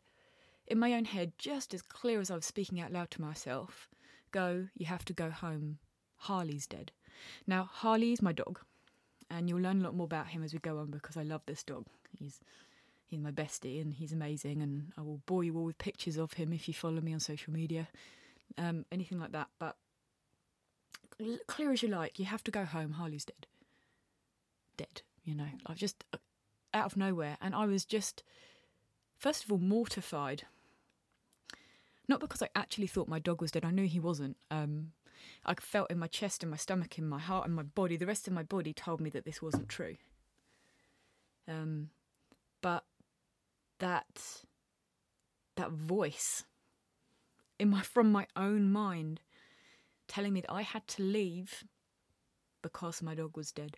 in 0.67 0.79
my 0.79 0.95
own 0.95 1.05
head, 1.05 1.33
just 1.39 1.73
as 1.73 1.83
clear 1.83 2.21
as 2.21 2.31
I 2.31 2.35
was 2.35 2.45
speaking 2.45 2.81
out 2.81 2.93
loud 2.93 3.11
to 3.13 3.21
myself 3.21 3.89
go, 4.37 4.69
you 4.77 4.87
have 4.87 5.05
to 5.07 5.13
go 5.13 5.31
home. 5.31 5.79
Harley's 6.17 6.67
dead. 6.67 6.93
Now, 7.47 7.69
Harley 7.73 8.13
is 8.13 8.23
my 8.23 8.33
dog, 8.33 8.61
and 9.31 9.49
you'll 9.49 9.61
learn 9.61 9.81
a 9.81 9.85
lot 9.85 9.95
more 9.95 10.05
about 10.05 10.29
him 10.29 10.43
as 10.43 10.53
we 10.53 10.59
go 10.59 10.79
on 10.79 10.91
because 10.91 11.17
I 11.17 11.23
love 11.23 11.43
this 11.47 11.63
dog. 11.63 11.87
He's 12.19 12.41
he's 13.07 13.21
my 13.21 13.31
bestie 13.31 13.81
and 13.81 13.95
he's 13.95 14.13
amazing, 14.13 14.63
and 14.63 14.93
I 14.99 15.03
will 15.03 15.21
bore 15.27 15.45
you 15.45 15.57
all 15.57 15.65
with 15.65 15.79
pictures 15.79 16.17
of 16.19 16.35
him 16.35 16.53
if 16.53 16.69
you 16.69 16.75
follow 16.75 17.01
me 17.01 17.15
on 17.15 17.21
social 17.21 17.53
media, 17.53 17.89
um, 18.59 18.85
anything 18.93 19.19
like 19.19 19.33
that. 19.33 19.49
But 19.59 19.77
clear 21.47 21.73
as 21.73 21.83
you 21.83 21.89
like, 21.89 22.19
you 22.19 22.27
have 22.27 22.45
to 22.45 22.51
go 22.51 22.65
home. 22.65 22.93
Harley's 22.93 23.25
dead. 23.25 23.47
Dead, 24.77 25.03
you 25.25 25.35
know, 25.35 25.49
like 25.69 25.79
just 25.79 26.05
uh, 26.13 26.19
out 26.75 26.87
of 26.87 26.97
nowhere, 26.97 27.39
and 27.41 27.55
I 27.55 27.65
was 27.67 27.85
just, 27.87 28.23
first 29.19 29.45
of 29.45 29.53
all, 29.53 29.59
mortified 29.59 30.43
not 32.09 32.21
because 32.21 32.43
I 32.43 32.49
actually 32.55 32.87
thought 32.87 33.09
my 33.09 33.19
dog 33.19 33.41
was 33.41 33.51
dead. 33.51 33.65
I 33.65 33.71
knew 33.71 33.87
he 33.87 34.01
wasn't. 34.01 34.37
Um, 34.51 34.93
I 35.45 35.55
felt 35.55 35.91
in 35.91 35.99
my 35.99 36.07
chest 36.07 36.43
and 36.43 36.51
my 36.51 36.57
stomach, 36.57 36.99
in 36.99 37.09
my 37.09 37.19
heart 37.19 37.47
and 37.47 37.55
my 37.55 37.63
body. 37.63 37.97
The 37.97 38.07
rest 38.07 38.27
of 38.27 38.35
my 38.35 38.43
body 38.43 38.73
told 38.73 39.01
me 39.01 39.11
that 39.11 39.25
this 39.25 39.43
wasn't 39.43 39.69
true. 39.69 39.97
Um, 41.49 41.91
but 42.61 42.85
that 43.79 44.43
that 45.57 45.71
voice 45.71 46.45
in 47.59 47.71
my 47.71 47.83
from 47.83 48.11
my 48.11 48.27
own 48.37 48.71
mind 48.71 49.21
telling 50.09 50.33
me 50.33 50.41
that 50.41 50.53
I 50.53 50.63
had 50.63 50.87
to 50.89 51.03
leave 51.03 51.65
because 52.63 53.03
my 53.03 53.15
dog 53.15 53.37
was 53.37 53.53
dead. 53.53 53.77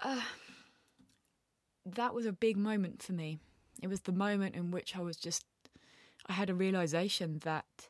Uh, 0.00 0.20
that 1.86 2.14
was 2.14 2.26
a 2.26 2.32
big 2.32 2.56
moment 2.56 3.02
for 3.02 3.12
me. 3.12 3.38
It 3.80 3.88
was 3.88 4.00
the 4.00 4.12
moment 4.12 4.54
in 4.54 4.70
which 4.70 4.96
I 4.96 5.00
was 5.00 5.16
just, 5.16 5.44
I 6.26 6.32
had 6.32 6.50
a 6.50 6.54
realization 6.54 7.40
that 7.44 7.88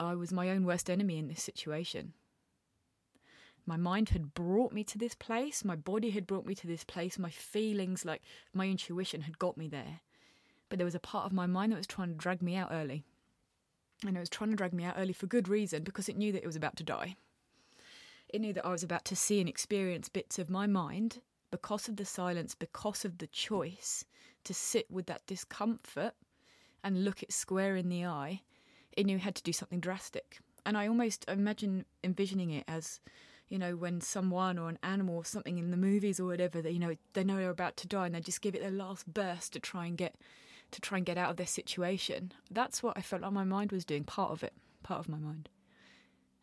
I 0.00 0.14
was 0.14 0.32
my 0.32 0.50
own 0.50 0.64
worst 0.64 0.90
enemy 0.90 1.18
in 1.18 1.28
this 1.28 1.42
situation. 1.42 2.14
My 3.64 3.76
mind 3.76 4.08
had 4.08 4.34
brought 4.34 4.72
me 4.72 4.82
to 4.84 4.98
this 4.98 5.14
place, 5.14 5.64
my 5.64 5.76
body 5.76 6.10
had 6.10 6.26
brought 6.26 6.46
me 6.46 6.54
to 6.56 6.66
this 6.66 6.82
place, 6.82 7.18
my 7.18 7.30
feelings, 7.30 8.04
like 8.04 8.22
my 8.52 8.66
intuition, 8.66 9.20
had 9.20 9.38
got 9.38 9.56
me 9.56 9.68
there. 9.68 10.00
But 10.68 10.78
there 10.78 10.84
was 10.84 10.96
a 10.96 11.00
part 11.00 11.26
of 11.26 11.32
my 11.32 11.46
mind 11.46 11.70
that 11.70 11.76
was 11.76 11.86
trying 11.86 12.08
to 12.08 12.14
drag 12.14 12.42
me 12.42 12.56
out 12.56 12.70
early. 12.72 13.04
And 14.04 14.16
it 14.16 14.20
was 14.20 14.28
trying 14.28 14.50
to 14.50 14.56
drag 14.56 14.72
me 14.72 14.84
out 14.84 14.96
early 14.98 15.12
for 15.12 15.26
good 15.26 15.46
reason 15.46 15.84
because 15.84 16.08
it 16.08 16.16
knew 16.16 16.32
that 16.32 16.42
it 16.42 16.46
was 16.46 16.56
about 16.56 16.76
to 16.76 16.82
die. 16.82 17.14
It 18.28 18.40
knew 18.40 18.52
that 18.54 18.66
I 18.66 18.70
was 18.70 18.82
about 18.82 19.04
to 19.04 19.16
see 19.16 19.38
and 19.38 19.48
experience 19.48 20.08
bits 20.08 20.38
of 20.40 20.50
my 20.50 20.66
mind 20.66 21.20
because 21.52 21.86
of 21.86 21.96
the 21.96 22.04
silence, 22.04 22.56
because 22.56 23.04
of 23.04 23.18
the 23.18 23.26
choice 23.28 24.04
to 24.42 24.54
sit 24.54 24.90
with 24.90 25.06
that 25.06 25.26
discomfort 25.26 26.14
and 26.84 27.04
look 27.04 27.22
it 27.22 27.32
square 27.32 27.76
in 27.76 27.88
the 27.88 28.04
eye. 28.04 28.42
It 28.92 29.06
knew 29.06 29.16
it 29.16 29.22
had 29.22 29.34
to 29.36 29.42
do 29.42 29.52
something 29.52 29.80
drastic. 29.80 30.38
And 30.64 30.76
I 30.76 30.86
almost 30.86 31.24
imagine 31.28 31.84
envisioning 32.04 32.50
it 32.50 32.64
as, 32.68 33.00
you 33.48 33.58
know, 33.58 33.74
when 33.76 34.00
someone 34.00 34.58
or 34.58 34.68
an 34.68 34.78
animal 34.82 35.16
or 35.16 35.24
something 35.24 35.58
in 35.58 35.70
the 35.70 35.76
movies 35.76 36.20
or 36.20 36.26
whatever, 36.26 36.62
that 36.62 36.72
you 36.72 36.78
know, 36.78 36.94
they 37.14 37.24
know 37.24 37.36
they're 37.36 37.50
about 37.50 37.76
to 37.78 37.88
die 37.88 38.06
and 38.06 38.14
they 38.14 38.20
just 38.20 38.42
give 38.42 38.54
it 38.54 38.60
their 38.60 38.70
last 38.70 39.12
burst 39.12 39.52
to 39.54 39.60
try 39.60 39.86
and 39.86 39.96
get 39.96 40.14
to 40.70 40.80
try 40.80 40.96
and 40.96 41.06
get 41.06 41.18
out 41.18 41.30
of 41.30 41.36
their 41.36 41.46
situation. 41.46 42.32
That's 42.50 42.82
what 42.82 42.96
I 42.96 43.02
felt 43.02 43.22
like 43.22 43.32
my 43.32 43.44
mind 43.44 43.72
was 43.72 43.84
doing, 43.84 44.04
part 44.04 44.30
of 44.30 44.42
it, 44.42 44.54
part 44.82 45.00
of 45.00 45.08
my 45.08 45.18
mind. 45.18 45.48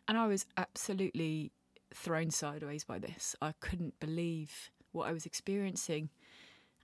And 0.07 0.17
I 0.17 0.27
was 0.27 0.45
absolutely 0.55 1.51
thrown 1.93 2.29
sideways 2.29 2.83
by 2.83 2.99
this. 2.99 3.35
I 3.41 3.53
couldn't 3.59 3.99
believe 3.99 4.69
what 4.91 5.07
I 5.07 5.11
was 5.11 5.25
experiencing. 5.25 6.09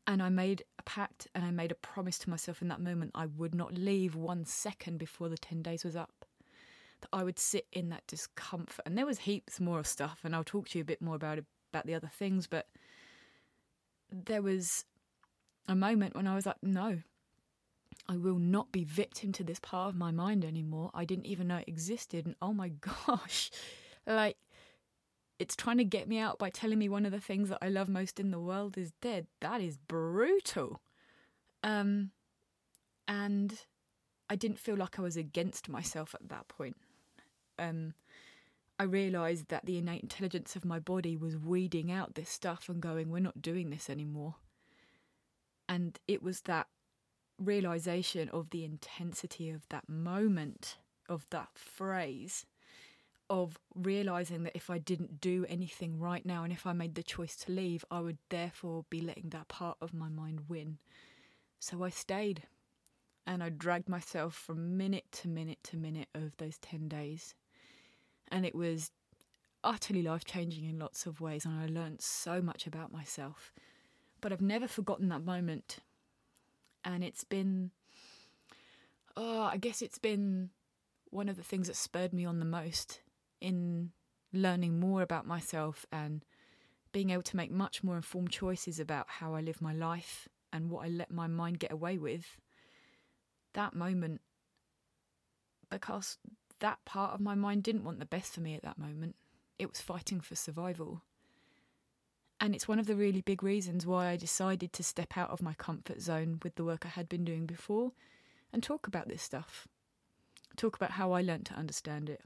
And 0.07 0.21
I 0.21 0.29
made 0.29 0.63
a 0.77 0.83
pact 0.83 1.27
and 1.33 1.43
I 1.43 1.51
made 1.51 1.71
a 1.71 1.75
promise 1.75 2.19
to 2.19 2.29
myself 2.29 2.61
in 2.61 2.67
that 2.67 2.81
moment 2.81 3.11
I 3.15 3.25
would 3.25 3.55
not 3.55 3.73
leave 3.73 4.15
one 4.15 4.45
second 4.45 4.99
before 4.99 5.29
the 5.29 5.37
10 5.37 5.61
days 5.63 5.83
was 5.83 5.95
up. 5.95 6.25
That 7.01 7.09
I 7.11 7.23
would 7.23 7.39
sit 7.39 7.67
in 7.73 7.89
that 7.89 8.05
discomfort. 8.07 8.85
And 8.85 8.97
there 8.97 9.05
was 9.05 9.19
heaps 9.19 9.59
more 9.59 9.79
of 9.79 9.87
stuff, 9.87 10.19
and 10.23 10.35
I'll 10.35 10.43
talk 10.43 10.69
to 10.69 10.77
you 10.77 10.83
a 10.83 10.85
bit 10.85 11.01
more 11.01 11.15
about 11.15 11.39
it, 11.39 11.45
about 11.73 11.87
the 11.87 11.95
other 11.95 12.09
things, 12.13 12.47
but 12.47 12.67
there 14.11 14.41
was 14.41 14.85
a 15.67 15.75
moment 15.75 16.15
when 16.15 16.27
I 16.27 16.35
was 16.35 16.45
like, 16.45 16.61
no, 16.61 17.01
I 18.07 18.17
will 18.17 18.37
not 18.37 18.71
be 18.71 18.83
victim 18.83 19.31
to 19.33 19.43
this 19.43 19.59
part 19.59 19.89
of 19.89 19.95
my 19.95 20.11
mind 20.11 20.45
anymore. 20.45 20.91
I 20.93 21.05
didn't 21.05 21.25
even 21.25 21.47
know 21.47 21.57
it 21.57 21.67
existed. 21.67 22.25
And 22.25 22.35
oh 22.41 22.53
my 22.53 22.69
gosh, 23.07 23.51
like 24.05 24.37
it's 25.37 25.55
trying 25.55 25.77
to 25.77 25.83
get 25.83 26.07
me 26.07 26.17
out 26.17 26.39
by 26.39 26.49
telling 26.49 26.79
me 26.79 26.89
one 26.89 27.05
of 27.05 27.11
the 27.11 27.19
things 27.19 27.49
that 27.49 27.59
I 27.61 27.69
love 27.69 27.89
most 27.89 28.19
in 28.19 28.31
the 28.31 28.39
world 28.39 28.77
is 28.77 28.91
dead. 29.01 29.27
That 29.41 29.61
is 29.61 29.77
brutal. 29.77 30.81
Um, 31.63 32.11
and 33.07 33.59
I 34.29 34.35
didn't 34.35 34.59
feel 34.59 34.75
like 34.75 34.97
I 34.97 35.01
was 35.01 35.17
against 35.17 35.67
myself 35.69 36.15
at 36.15 36.29
that 36.29 36.47
point. 36.47 36.77
Um, 37.59 37.93
I 38.79 38.83
realised 38.83 39.49
that 39.49 39.65
the 39.65 39.77
innate 39.77 40.03
intelligence 40.03 40.55
of 40.55 40.65
my 40.65 40.79
body 40.79 41.15
was 41.15 41.37
weeding 41.37 41.91
out 41.91 42.15
this 42.15 42.29
stuff 42.29 42.67
and 42.67 42.81
going, 42.81 43.09
we're 43.09 43.19
not 43.19 43.41
doing 43.41 43.69
this 43.69 43.89
anymore. 43.89 44.35
And 45.67 45.97
it 46.07 46.21
was 46.21 46.41
that 46.41 46.67
realization 47.39 48.29
of 48.29 48.49
the 48.49 48.63
intensity 48.63 49.49
of 49.49 49.67
that 49.69 49.87
moment, 49.89 50.77
of 51.07 51.25
that 51.31 51.49
phrase, 51.55 52.45
of 53.29 53.57
realizing 53.73 54.43
that 54.43 54.55
if 54.55 54.69
I 54.69 54.77
didn't 54.77 55.19
do 55.19 55.45
anything 55.49 55.99
right 55.99 56.25
now 56.25 56.43
and 56.43 56.53
if 56.53 56.67
I 56.67 56.73
made 56.73 56.95
the 56.95 57.03
choice 57.03 57.35
to 57.37 57.51
leave, 57.51 57.83
I 57.89 57.99
would 57.99 58.17
therefore 58.29 58.85
be 58.89 59.01
letting 59.01 59.29
that 59.29 59.47
part 59.47 59.77
of 59.81 59.93
my 59.93 60.09
mind 60.09 60.41
win. 60.47 60.77
So 61.59 61.83
I 61.83 61.89
stayed 61.89 62.43
and 63.25 63.43
I 63.43 63.49
dragged 63.49 63.89
myself 63.89 64.35
from 64.35 64.77
minute 64.77 65.05
to 65.13 65.27
minute 65.27 65.59
to 65.63 65.77
minute 65.77 66.09
of 66.13 66.37
those 66.37 66.57
10 66.59 66.87
days. 66.87 67.33
And 68.31 68.45
it 68.45 68.55
was 68.55 68.91
utterly 69.63 70.03
life 70.03 70.25
changing 70.25 70.65
in 70.65 70.77
lots 70.77 71.05
of 71.05 71.21
ways, 71.21 71.45
and 71.45 71.59
I 71.59 71.65
learned 71.65 72.01
so 72.01 72.41
much 72.41 72.67
about 72.67 72.91
myself. 72.91 73.51
But 74.21 74.31
I've 74.31 74.41
never 74.41 74.67
forgotten 74.67 75.09
that 75.09 75.25
moment. 75.25 75.79
And 76.83 77.03
it's 77.03 77.23
been, 77.23 77.71
oh, 79.17 79.41
I 79.41 79.57
guess 79.57 79.81
it's 79.81 79.97
been 79.97 80.51
one 81.09 81.29
of 81.29 81.35
the 81.35 81.43
things 81.43 81.67
that 81.67 81.75
spurred 81.75 82.13
me 82.13 82.25
on 82.25 82.39
the 82.39 82.45
most 82.45 83.01
in 83.45 83.91
learning 84.33 84.79
more 84.79 85.03
about 85.03 85.27
myself 85.27 85.85
and 85.91 86.25
being 86.91 87.11
able 87.11 87.21
to 87.21 87.37
make 87.37 87.51
much 87.51 87.83
more 87.83 87.95
informed 87.95 88.31
choices 88.31 88.79
about 88.79 89.05
how 89.07 89.35
I 89.35 89.41
live 89.41 89.61
my 89.61 89.73
life 89.73 90.27
and 90.51 90.71
what 90.71 90.85
I 90.85 90.89
let 90.89 91.11
my 91.11 91.27
mind 91.27 91.59
get 91.59 91.71
away 91.71 91.99
with. 91.99 92.37
That 93.53 93.75
moment, 93.75 94.21
because 95.69 96.17
that 96.59 96.83
part 96.85 97.13
of 97.13 97.19
my 97.21 97.35
mind 97.35 97.63
didn't 97.63 97.83
want 97.83 97.99
the 97.99 98.05
best 98.05 98.33
for 98.33 98.41
me 98.41 98.55
at 98.55 98.63
that 98.63 98.79
moment, 98.79 99.15
it 99.59 99.69
was 99.69 99.79
fighting 99.79 100.21
for 100.21 100.35
survival. 100.35 101.03
And 102.39 102.55
it's 102.55 102.67
one 102.67 102.79
of 102.79 102.87
the 102.87 102.95
really 102.95 103.21
big 103.21 103.43
reasons 103.43 103.85
why 103.85 104.07
I 104.07 104.17
decided 104.17 104.73
to 104.73 104.83
step 104.83 105.17
out 105.17 105.29
of 105.29 105.41
my 105.41 105.53
comfort 105.53 106.01
zone 106.01 106.39
with 106.43 106.55
the 106.55 106.65
work 106.65 106.85
I 106.85 106.89
had 106.89 107.07
been 107.07 107.23
doing 107.23 107.45
before 107.45 107.91
and 108.51 108.63
talk 108.63 108.87
about 108.87 109.07
this 109.07 109.21
stuff. 109.21 109.67
Talk 110.57 110.75
about 110.75 110.91
how 110.91 111.11
I 111.11 111.21
learnt 111.21 111.45
to 111.47 111.53
understand 111.53 112.09
it 112.09 112.21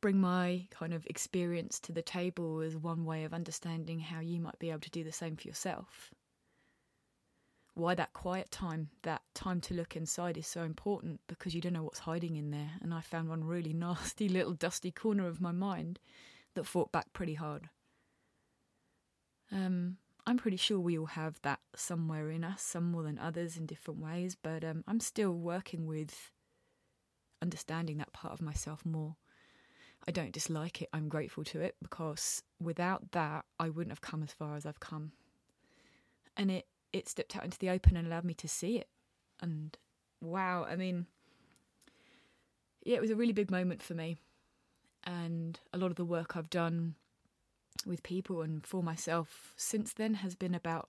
bring 0.00 0.20
my 0.20 0.66
kind 0.70 0.94
of 0.94 1.06
experience 1.06 1.80
to 1.80 1.92
the 1.92 2.02
table 2.02 2.60
as 2.60 2.76
one 2.76 3.04
way 3.04 3.24
of 3.24 3.34
understanding 3.34 4.00
how 4.00 4.20
you 4.20 4.40
might 4.40 4.58
be 4.58 4.70
able 4.70 4.80
to 4.80 4.90
do 4.90 5.04
the 5.04 5.12
same 5.12 5.36
for 5.36 5.48
yourself. 5.48 6.12
Why 7.74 7.94
that 7.94 8.12
quiet 8.12 8.50
time, 8.50 8.90
that 9.02 9.22
time 9.34 9.60
to 9.62 9.74
look 9.74 9.96
inside 9.96 10.36
is 10.36 10.46
so 10.46 10.62
important 10.62 11.20
because 11.28 11.54
you 11.54 11.60
don't 11.60 11.72
know 11.72 11.84
what's 11.84 12.00
hiding 12.00 12.36
in 12.36 12.50
there. 12.50 12.72
And 12.82 12.92
I 12.92 13.00
found 13.00 13.28
one 13.28 13.44
really 13.44 13.72
nasty 13.74 14.28
little 14.28 14.54
dusty 14.54 14.90
corner 14.90 15.26
of 15.26 15.40
my 15.40 15.52
mind 15.52 15.98
that 16.54 16.66
fought 16.66 16.90
back 16.90 17.12
pretty 17.12 17.34
hard. 17.34 17.68
Um, 19.52 19.96
I'm 20.26 20.36
pretty 20.36 20.56
sure 20.56 20.78
we 20.78 20.98
all 20.98 21.06
have 21.06 21.40
that 21.42 21.60
somewhere 21.74 22.30
in 22.30 22.44
us, 22.44 22.62
some 22.62 22.90
more 22.90 23.02
than 23.02 23.18
others 23.18 23.56
in 23.56 23.64
different 23.64 24.00
ways, 24.00 24.36
but 24.40 24.62
um, 24.62 24.84
I'm 24.86 25.00
still 25.00 25.32
working 25.32 25.86
with 25.86 26.32
understanding 27.40 27.98
that 27.98 28.12
part 28.12 28.34
of 28.34 28.42
myself 28.42 28.84
more. 28.84 29.16
I 30.06 30.10
don't 30.10 30.32
dislike 30.32 30.82
it. 30.82 30.88
I'm 30.92 31.08
grateful 31.08 31.44
to 31.44 31.60
it 31.60 31.76
because 31.82 32.42
without 32.60 33.12
that, 33.12 33.44
I 33.58 33.68
wouldn't 33.68 33.90
have 33.90 34.00
come 34.00 34.22
as 34.22 34.32
far 34.32 34.56
as 34.56 34.64
I've 34.64 34.80
come. 34.80 35.12
And 36.36 36.50
it 36.50 36.66
it 36.92 37.08
stepped 37.08 37.36
out 37.36 37.44
into 37.44 37.58
the 37.58 37.70
open 37.70 37.96
and 37.96 38.06
allowed 38.06 38.24
me 38.24 38.34
to 38.34 38.48
see 38.48 38.78
it. 38.78 38.88
And 39.40 39.76
wow, 40.22 40.64
I 40.68 40.76
mean, 40.76 41.06
yeah, 42.84 42.96
it 42.96 43.00
was 43.00 43.10
a 43.10 43.16
really 43.16 43.32
big 43.32 43.50
moment 43.50 43.82
for 43.82 43.94
me. 43.94 44.16
And 45.04 45.58
a 45.72 45.78
lot 45.78 45.90
of 45.90 45.96
the 45.96 46.04
work 46.04 46.36
I've 46.36 46.50
done 46.50 46.94
with 47.86 48.02
people 48.02 48.42
and 48.42 48.66
for 48.66 48.82
myself 48.82 49.52
since 49.56 49.92
then 49.92 50.14
has 50.14 50.34
been 50.34 50.54
about 50.54 50.88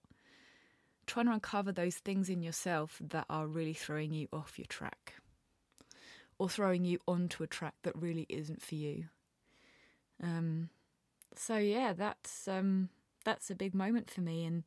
trying 1.05 1.25
to 1.25 1.33
uncover 1.33 1.71
those 1.71 1.95
things 1.95 2.29
in 2.29 2.41
yourself 2.41 3.01
that 3.01 3.25
are 3.29 3.47
really 3.47 3.73
throwing 3.73 4.13
you 4.13 4.27
off 4.31 4.57
your 4.57 4.65
track 4.67 5.15
or 6.39 6.50
throwing 6.50 6.86
you 6.86 7.00
onto 7.08 7.43
a 7.43 7.48
track 7.48 7.75
that 7.84 7.96
really 7.96 8.25
isn't 8.29 8.62
for 8.62 8.75
you. 8.75 9.05
Um, 10.24 10.69
so 11.36 11.58
yeah, 11.58 11.93
that's 11.93 12.48
um, 12.48 12.89
that's 13.24 13.51
a 13.51 13.55
big 13.55 13.75
moment 13.75 14.10
for 14.10 14.22
me, 14.22 14.46
and 14.46 14.63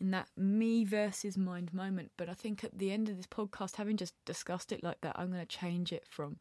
in 0.00 0.10
that 0.10 0.28
me 0.36 0.84
versus 0.84 1.38
mind 1.38 1.72
moment. 1.72 2.10
But 2.16 2.28
I 2.28 2.34
think 2.34 2.64
at 2.64 2.78
the 2.78 2.90
end 2.90 3.08
of 3.08 3.16
this 3.16 3.26
podcast, 3.26 3.76
having 3.76 3.96
just 3.96 4.14
discussed 4.24 4.72
it 4.72 4.82
like 4.82 5.00
that, 5.02 5.16
I'm 5.18 5.28
going 5.28 5.40
to 5.40 5.46
change 5.46 5.92
it 5.92 6.04
from 6.08 6.38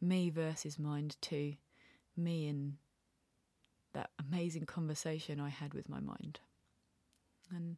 me 0.00 0.30
versus 0.30 0.78
mind 0.78 1.16
to 1.20 1.54
me 2.16 2.48
and 2.48 2.74
that 3.94 4.10
amazing 4.18 4.66
conversation 4.66 5.40
I 5.40 5.48
had 5.48 5.74
with 5.74 5.88
my 5.88 6.00
mind. 6.00 6.40
And 7.54 7.76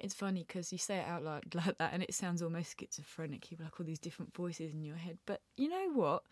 it's 0.00 0.14
funny 0.14 0.44
because 0.46 0.72
you 0.72 0.78
say 0.78 0.98
it 0.98 1.08
out 1.08 1.24
loud 1.24 1.44
like 1.54 1.78
that 1.78 1.92
and 1.92 2.02
it 2.02 2.14
sounds 2.14 2.42
almost 2.42 2.78
schizophrenic. 2.78 3.50
You've 3.50 3.60
like 3.60 3.78
all 3.78 3.86
these 3.86 3.98
different 3.98 4.34
voices 4.34 4.72
in 4.72 4.84
your 4.84 4.96
head. 4.96 5.18
But 5.26 5.40
you 5.56 5.68
know 5.68 5.90
what? 5.92 6.22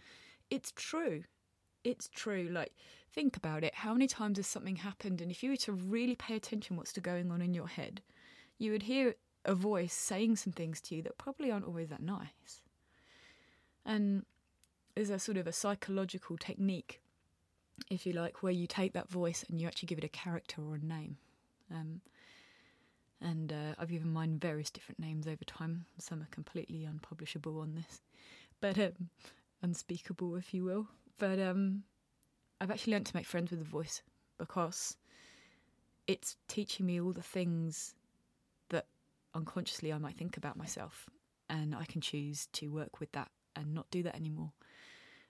It's 0.51 0.73
true. 0.73 1.25
It's 1.85 2.09
true. 2.09 2.49
Like, 2.51 2.73
think 3.13 3.37
about 3.37 3.65
it. 3.65 3.75
How 3.75 3.93
many 3.93 4.07
times 4.07 4.39
has 4.39 4.47
something 4.47 4.77
happened? 4.77 5.21
And 5.21 5.31
if 5.31 5.43
you 5.43 5.51
were 5.51 5.57
to 5.57 5.73
really 5.73 6.15
pay 6.15 6.37
attention 6.37 6.77
what's 6.77 6.93
going 6.93 7.31
on 7.31 7.43
in 7.43 7.55
your 7.55 7.69
head, 7.69 8.03
you 8.59 8.71
would 8.73 8.85
hear 8.85 9.15
a 9.45 9.55
voice 9.55 9.93
saying 9.93 10.37
some 10.37 10.53
things 10.53 10.81
to 10.83 10.95
you 10.95 11.03
that 11.03 11.19
probably 11.19 11.51
aren't 11.51 11.67
always 11.67 11.89
that 11.89 12.03
nice. 12.03 12.61
And 13.85 14.25
there's 14.95 15.11
a 15.11 15.19
sort 15.19 15.39
of 15.39 15.47
a 15.47 15.53
psychological 15.53 16.37
technique, 16.37 17.01
if 17.91 18.07
you 18.07 18.13
like, 18.13 18.43
where 18.43 18.53
you 18.53 18.67
take 18.67 18.93
that 18.93 19.11
voice 19.11 19.45
and 19.49 19.61
you 19.61 19.67
actually 19.67 19.89
give 19.89 19.99
it 19.99 20.05
a 20.05 20.09
character 20.09 20.63
or 20.63 20.77
a 20.77 20.79
name. 20.79 21.17
Um, 21.73 22.03
And 23.23 23.53
uh, 23.53 23.75
I've 23.79 23.91
given 23.91 24.13
mine 24.13 24.39
various 24.39 24.71
different 24.71 24.99
names 24.99 25.27
over 25.29 25.45
time. 25.45 25.87
Some 25.99 26.23
are 26.23 26.29
completely 26.33 26.85
unpublishable 26.85 27.61
on 27.61 27.75
this, 27.75 28.03
but 28.61 28.79
um, 28.79 29.11
unspeakable, 29.63 30.35
if 30.37 30.53
you 30.53 30.65
will. 30.65 30.89
But 31.19 31.39
um, 31.39 31.85
I've 32.61 32.71
actually 32.71 32.95
learned 32.95 33.07
to 33.07 33.17
make 33.17 33.27
friends 33.27 33.51
with 33.51 33.61
the 33.61 33.65
voice 33.65 34.03
because 34.39 34.97
it's 36.09 36.37
teaching 36.49 36.87
me 36.87 37.01
all 37.01 37.13
the 37.13 37.23
things 37.23 37.95
that 38.71 38.87
unconsciously 39.35 39.93
I 39.93 39.99
might 39.99 40.17
think 40.17 40.37
about 40.37 40.57
myself, 40.57 41.09
and 41.49 41.75
I 41.77 41.85
can 41.85 42.01
choose 42.01 42.49
to 42.55 42.69
work 42.69 42.99
with 42.99 43.13
that 43.13 43.31
and 43.55 43.73
not 43.73 43.91
do 43.91 44.03
that 44.03 44.17
anymore. 44.17 44.53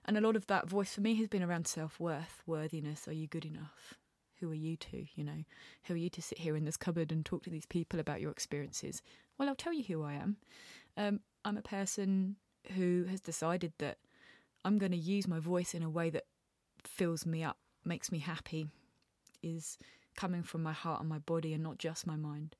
And 0.05 0.17
a 0.17 0.21
lot 0.21 0.35
of 0.35 0.47
that 0.47 0.67
voice 0.67 0.95
for 0.95 1.01
me 1.01 1.15
has 1.15 1.27
been 1.27 1.43
around 1.43 1.67
self 1.67 1.99
worth, 1.99 2.41
worthiness. 2.45 3.07
Are 3.07 3.13
you 3.13 3.27
good 3.27 3.45
enough? 3.45 3.95
Who 4.39 4.51
are 4.51 4.55
you 4.55 4.75
to, 4.77 5.05
you 5.15 5.23
know, 5.23 5.43
who 5.83 5.93
are 5.93 5.97
you 5.97 6.09
to 6.09 6.21
sit 6.21 6.39
here 6.39 6.55
in 6.55 6.65
this 6.65 6.77
cupboard 6.77 7.11
and 7.11 7.25
talk 7.25 7.43
to 7.43 7.49
these 7.49 7.65
people 7.65 7.99
about 7.99 8.21
your 8.21 8.31
experiences? 8.31 9.01
Well, 9.37 9.47
I'll 9.47 9.55
tell 9.55 9.73
you 9.73 9.83
who 9.83 10.03
I 10.03 10.13
am. 10.13 10.37
Um, 10.97 11.19
I'm 11.45 11.57
a 11.57 11.61
person 11.61 12.35
who 12.75 13.05
has 13.09 13.21
decided 13.21 13.73
that 13.79 13.97
I'm 14.65 14.77
going 14.77 14.91
to 14.91 14.97
use 14.97 15.27
my 15.27 15.39
voice 15.39 15.73
in 15.73 15.83
a 15.83 15.89
way 15.89 16.09
that 16.09 16.25
fills 16.83 17.25
me 17.25 17.43
up, 17.43 17.57
makes 17.83 18.11
me 18.11 18.19
happy, 18.19 18.67
is 19.41 19.77
coming 20.15 20.43
from 20.43 20.63
my 20.63 20.73
heart 20.73 21.01
and 21.01 21.09
my 21.09 21.19
body 21.19 21.53
and 21.53 21.63
not 21.63 21.77
just 21.77 22.07
my 22.07 22.15
mind. 22.15 22.55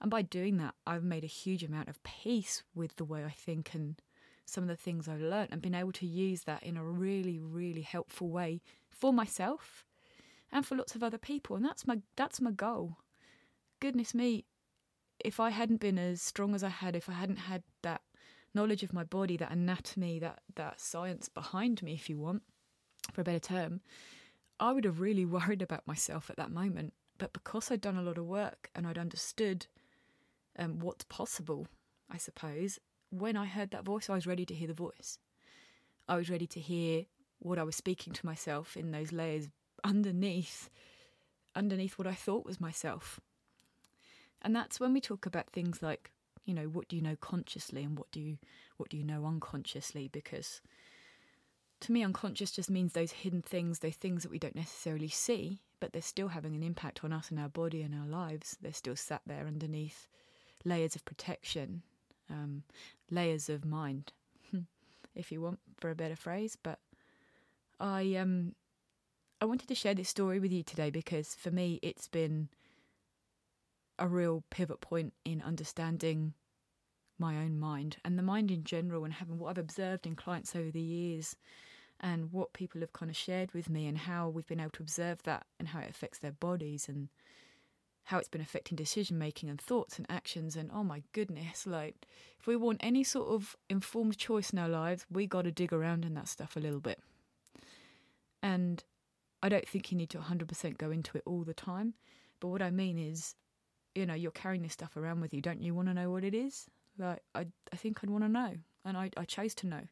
And 0.00 0.10
by 0.10 0.22
doing 0.22 0.58
that, 0.58 0.74
I've 0.86 1.04
made 1.04 1.24
a 1.24 1.28
huge 1.28 1.62
amount 1.62 1.88
of 1.88 2.02
peace 2.02 2.62
with 2.74 2.96
the 2.96 3.04
way 3.04 3.24
I 3.24 3.30
think 3.30 3.70
and 3.72 3.96
some 4.44 4.64
of 4.64 4.68
the 4.68 4.76
things 4.76 5.08
I've 5.08 5.20
learned 5.20 5.48
and 5.50 5.62
been 5.62 5.74
able 5.74 5.92
to 5.92 6.06
use 6.06 6.42
that 6.42 6.62
in 6.62 6.76
a 6.76 6.84
really, 6.84 7.38
really 7.38 7.82
helpful 7.82 8.28
way 8.28 8.60
for 8.90 9.12
myself 9.12 9.86
and 10.54 10.64
for 10.64 10.76
lots 10.76 10.94
of 10.94 11.02
other 11.02 11.18
people. 11.18 11.56
And 11.56 11.64
that's 11.64 11.86
my 11.86 11.98
that's 12.16 12.40
my 12.40 12.52
goal. 12.52 12.96
Goodness 13.80 14.14
me, 14.14 14.46
if 15.22 15.40
I 15.40 15.50
hadn't 15.50 15.80
been 15.80 15.98
as 15.98 16.22
strong 16.22 16.54
as 16.54 16.62
I 16.62 16.68
had, 16.68 16.96
if 16.96 17.08
I 17.10 17.12
hadn't 17.12 17.36
had 17.36 17.64
that 17.82 18.00
knowledge 18.54 18.84
of 18.84 18.92
my 18.92 19.02
body, 19.02 19.36
that 19.36 19.50
anatomy, 19.50 20.20
that 20.20 20.40
that 20.54 20.80
science 20.80 21.28
behind 21.28 21.82
me, 21.82 21.92
if 21.92 22.08
you 22.08 22.18
want, 22.18 22.42
for 23.12 23.20
a 23.20 23.24
better 23.24 23.40
term, 23.40 23.80
I 24.60 24.72
would 24.72 24.84
have 24.84 25.00
really 25.00 25.24
worried 25.36 25.60
about 25.60 25.86
myself 25.86 26.30
at 26.30 26.36
that 26.36 26.52
moment. 26.52 26.94
But 27.18 27.32
because 27.32 27.70
I'd 27.70 27.80
done 27.80 27.98
a 27.98 28.02
lot 28.02 28.18
of 28.18 28.26
work 28.26 28.70
and 28.74 28.86
I'd 28.86 28.98
understood 28.98 29.66
um, 30.58 30.78
what's 30.78 31.04
possible, 31.04 31.66
I 32.10 32.16
suppose, 32.16 32.78
when 33.10 33.36
I 33.36 33.46
heard 33.46 33.70
that 33.70 33.84
voice, 33.84 34.10
I 34.10 34.14
was 34.14 34.26
ready 34.26 34.44
to 34.46 34.54
hear 34.54 34.66
the 34.66 34.74
voice. 34.74 35.18
I 36.08 36.16
was 36.16 36.28
ready 36.28 36.46
to 36.48 36.60
hear 36.60 37.04
what 37.38 37.58
I 37.58 37.62
was 37.62 37.76
speaking 37.76 38.12
to 38.14 38.26
myself 38.26 38.76
in 38.76 38.90
those 38.90 39.12
layers 39.12 39.48
underneath, 39.84 40.70
underneath 41.54 41.98
what 41.98 42.08
I 42.08 42.14
thought 42.14 42.46
was 42.46 42.60
myself. 42.60 43.20
And 44.42 44.54
that's 44.56 44.80
when 44.80 44.92
we 44.92 45.00
talk 45.00 45.26
about 45.26 45.50
things 45.50 45.82
like, 45.82 46.10
you 46.44 46.54
know, 46.54 46.64
what 46.64 46.88
do 46.88 46.96
you 46.96 47.02
know 47.02 47.16
consciously 47.20 47.84
and 47.84 47.98
what 47.98 48.10
do 48.10 48.20
you 48.20 48.38
what 48.76 48.90
do 48.90 48.96
you 48.96 49.04
know 49.04 49.24
unconsciously? 49.24 50.08
Because 50.08 50.60
to 51.80 51.92
me, 51.92 52.02
unconscious 52.02 52.50
just 52.50 52.70
means 52.70 52.92
those 52.92 53.12
hidden 53.12 53.42
things, 53.42 53.78
those 53.78 53.94
things 53.96 54.22
that 54.22 54.32
we 54.32 54.38
don't 54.38 54.56
necessarily 54.56 55.08
see, 55.08 55.60
but 55.80 55.92
they're 55.92 56.02
still 56.02 56.28
having 56.28 56.54
an 56.54 56.62
impact 56.62 57.04
on 57.04 57.12
us 57.12 57.30
and 57.30 57.38
our 57.38 57.48
body 57.48 57.82
and 57.82 57.94
our 57.94 58.06
lives. 58.06 58.56
They're 58.60 58.72
still 58.72 58.96
sat 58.96 59.22
there 59.26 59.46
underneath 59.46 60.08
layers 60.64 60.96
of 60.96 61.04
protection, 61.04 61.82
um, 62.30 62.62
layers 63.10 63.48
of 63.48 63.64
mind, 63.64 64.12
if 65.14 65.30
you 65.30 65.40
want, 65.40 65.58
for 65.78 65.90
a 65.90 65.94
better 65.94 66.16
phrase. 66.16 66.56
But 66.60 66.78
I 67.78 68.14
um, 68.14 68.54
I 69.44 69.46
wanted 69.46 69.68
to 69.68 69.74
share 69.74 69.92
this 69.92 70.08
story 70.08 70.40
with 70.40 70.52
you 70.52 70.62
today 70.62 70.88
because 70.88 71.34
for 71.34 71.50
me, 71.50 71.78
it's 71.82 72.08
been 72.08 72.48
a 73.98 74.08
real 74.08 74.42
pivot 74.48 74.80
point 74.80 75.12
in 75.22 75.42
understanding 75.42 76.32
my 77.18 77.36
own 77.36 77.58
mind 77.60 77.98
and 78.06 78.18
the 78.18 78.22
mind 78.22 78.50
in 78.50 78.64
general 78.64 79.04
and 79.04 79.12
having 79.12 79.38
what 79.38 79.50
I've 79.50 79.58
observed 79.58 80.06
in 80.06 80.16
clients 80.16 80.56
over 80.56 80.70
the 80.70 80.80
years 80.80 81.36
and 82.00 82.32
what 82.32 82.54
people 82.54 82.80
have 82.80 82.94
kind 82.94 83.10
of 83.10 83.18
shared 83.18 83.52
with 83.52 83.68
me 83.68 83.86
and 83.86 83.98
how 83.98 84.30
we've 84.30 84.46
been 84.46 84.60
able 84.60 84.70
to 84.70 84.82
observe 84.82 85.22
that 85.24 85.44
and 85.58 85.68
how 85.68 85.80
it 85.80 85.90
affects 85.90 86.20
their 86.20 86.32
bodies 86.32 86.88
and 86.88 87.10
how 88.04 88.16
it's 88.16 88.28
been 88.28 88.40
affecting 88.40 88.76
decision 88.76 89.18
making 89.18 89.50
and 89.50 89.60
thoughts 89.60 89.98
and 89.98 90.06
actions 90.08 90.56
and 90.56 90.70
oh 90.72 90.82
my 90.82 91.02
goodness 91.12 91.66
like 91.66 92.06
if 92.40 92.46
we 92.46 92.56
want 92.56 92.80
any 92.82 93.04
sort 93.04 93.28
of 93.28 93.56
informed 93.68 94.16
choice 94.16 94.54
in 94.54 94.58
our 94.58 94.70
lives 94.70 95.04
we 95.10 95.26
got 95.26 95.42
to 95.42 95.52
dig 95.52 95.70
around 95.70 96.02
in 96.02 96.14
that 96.14 96.28
stuff 96.28 96.56
a 96.56 96.60
little 96.60 96.80
bit. 96.80 96.98
And 98.42 98.82
i 99.44 99.48
don't 99.48 99.68
think 99.68 99.92
you 99.92 99.96
need 99.96 100.10
to 100.10 100.18
100% 100.18 100.78
go 100.78 100.90
into 100.90 101.16
it 101.16 101.22
all 101.26 101.44
the 101.44 101.54
time 101.54 101.94
but 102.40 102.48
what 102.48 102.62
i 102.62 102.70
mean 102.70 102.98
is 102.98 103.36
you 103.94 104.04
know 104.04 104.14
you're 104.14 104.32
carrying 104.32 104.62
this 104.62 104.72
stuff 104.72 104.96
around 104.96 105.20
with 105.20 105.32
you 105.32 105.40
don't 105.40 105.62
you 105.62 105.74
want 105.74 105.86
to 105.86 105.94
know 105.94 106.10
what 106.10 106.24
it 106.24 106.34
is 106.34 106.66
like 106.98 107.20
i 107.36 107.46
i 107.72 107.76
think 107.76 108.00
i'd 108.02 108.10
want 108.10 108.24
to 108.24 108.28
know 108.28 108.54
and 108.84 108.96
i 108.96 109.08
i 109.16 109.24
chose 109.24 109.54
to 109.54 109.68
know 109.68 109.82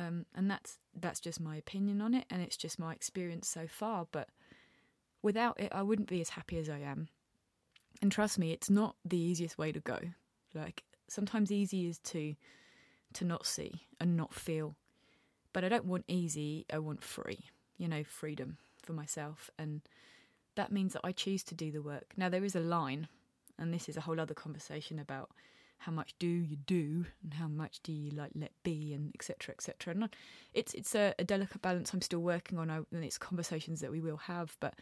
um, 0.00 0.24
and 0.34 0.50
that's 0.50 0.78
that's 0.98 1.20
just 1.20 1.40
my 1.40 1.56
opinion 1.56 2.00
on 2.00 2.14
it, 2.14 2.24
and 2.30 2.40
it's 2.42 2.56
just 2.56 2.78
my 2.78 2.92
experience 2.92 3.48
so 3.48 3.66
far. 3.66 4.06
But 4.10 4.28
without 5.22 5.60
it, 5.60 5.70
I 5.72 5.82
wouldn't 5.82 6.08
be 6.08 6.20
as 6.20 6.30
happy 6.30 6.58
as 6.58 6.68
I 6.68 6.78
am. 6.78 7.08
And 8.00 8.10
trust 8.10 8.38
me, 8.38 8.52
it's 8.52 8.70
not 8.70 8.96
the 9.04 9.18
easiest 9.18 9.58
way 9.58 9.72
to 9.72 9.80
go. 9.80 9.98
Like 10.54 10.84
sometimes 11.08 11.52
easy 11.52 11.86
is 11.86 11.98
to 11.98 12.34
to 13.14 13.24
not 13.24 13.46
see 13.46 13.86
and 14.00 14.16
not 14.16 14.34
feel. 14.34 14.76
But 15.52 15.64
I 15.64 15.68
don't 15.68 15.86
want 15.86 16.04
easy, 16.08 16.64
I 16.72 16.78
want 16.78 17.02
free. 17.02 17.40
You 17.80 17.88
know, 17.88 18.04
freedom 18.04 18.58
for 18.82 18.92
myself 18.92 19.50
and 19.58 19.80
that 20.56 20.72
means 20.72 20.92
that 20.92 21.02
I 21.04 21.12
choose 21.12 21.42
to 21.44 21.54
do 21.54 21.70
the 21.70 21.82
work. 21.82 22.12
Now 22.16 22.28
there 22.28 22.44
is 22.44 22.54
a 22.54 22.60
line 22.60 23.08
and 23.58 23.72
this 23.72 23.88
is 23.88 23.96
a 23.96 24.00
whole 24.02 24.20
other 24.20 24.34
conversation 24.34 24.98
about 24.98 25.30
how 25.78 25.92
much 25.92 26.14
do 26.18 26.26
you 26.26 26.56
do 26.56 27.06
and 27.22 27.34
how 27.34 27.48
much 27.48 27.80
do 27.82 27.92
you 27.92 28.10
like 28.10 28.32
let 28.34 28.52
be 28.62 28.92
and 28.92 29.10
etc 29.14 29.54
etc 29.54 29.94
and 29.94 30.14
it's 30.52 30.74
it's 30.74 30.94
a, 30.94 31.14
a, 31.18 31.24
delicate 31.24 31.62
balance 31.62 31.94
i'm 31.94 32.02
still 32.02 32.20
working 32.20 32.58
on 32.58 32.68
uh, 32.68 32.82
and 32.92 33.02
it's 33.02 33.16
conversations 33.16 33.80
that 33.80 33.90
we 33.90 34.00
will 34.00 34.18
have. 34.18 34.56
But 34.60 34.74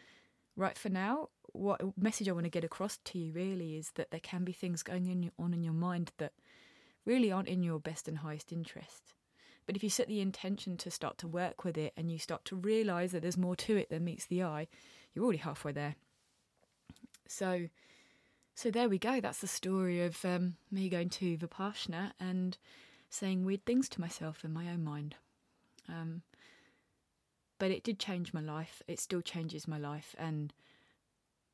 right 0.57 0.77
for 0.77 0.89
now 0.89 1.29
what 1.53 1.81
message 1.97 2.27
i 2.27 2.33
want 2.33 2.43
to 2.43 2.49
get 2.49 2.65
across 2.65 2.97
to 3.05 3.17
you 3.17 3.31
really 3.31 3.77
is 3.77 3.91
that 3.95 4.11
there 4.11 4.19
can 4.19 4.43
be 4.43 4.51
things 4.51 4.83
going 4.83 5.31
on 5.39 5.53
in 5.53 5.63
your 5.63 5.73
mind 5.73 6.11
that 6.17 6.33
really 7.05 7.31
aren't 7.31 7.47
in 7.47 7.63
your 7.63 7.79
best 7.79 8.07
and 8.07 8.17
highest 8.17 8.51
interest 8.51 9.13
but 9.69 9.75
if 9.75 9.83
you 9.83 9.89
set 9.91 10.07
the 10.07 10.19
intention 10.19 10.77
to 10.77 10.89
start 10.89 11.19
to 11.19 11.27
work 11.27 11.63
with 11.63 11.77
it 11.77 11.93
and 11.95 12.11
you 12.11 12.17
start 12.17 12.43
to 12.45 12.55
realize 12.55 13.11
that 13.11 13.21
there's 13.21 13.37
more 13.37 13.55
to 13.55 13.77
it 13.77 13.91
than 13.91 14.03
meets 14.03 14.25
the 14.25 14.41
eye 14.41 14.67
you're 15.13 15.23
already 15.23 15.37
halfway 15.37 15.71
there 15.71 15.95
so 17.27 17.67
so 18.59 18.69
there 18.69 18.89
we 18.89 18.97
go. 18.97 19.21
That's 19.21 19.39
the 19.39 19.47
story 19.47 20.03
of 20.03 20.25
um, 20.25 20.57
me 20.69 20.89
going 20.89 21.07
to 21.11 21.37
Vipassana 21.37 22.11
and 22.19 22.57
saying 23.09 23.45
weird 23.45 23.65
things 23.65 23.87
to 23.87 24.01
myself 24.01 24.43
in 24.43 24.51
my 24.51 24.67
own 24.67 24.83
mind. 24.83 25.15
Um, 25.87 26.23
but 27.57 27.71
it 27.71 27.85
did 27.85 27.99
change 27.99 28.33
my 28.33 28.41
life. 28.41 28.81
It 28.85 28.99
still 28.99 29.21
changes 29.21 29.65
my 29.65 29.77
life. 29.77 30.13
And, 30.19 30.51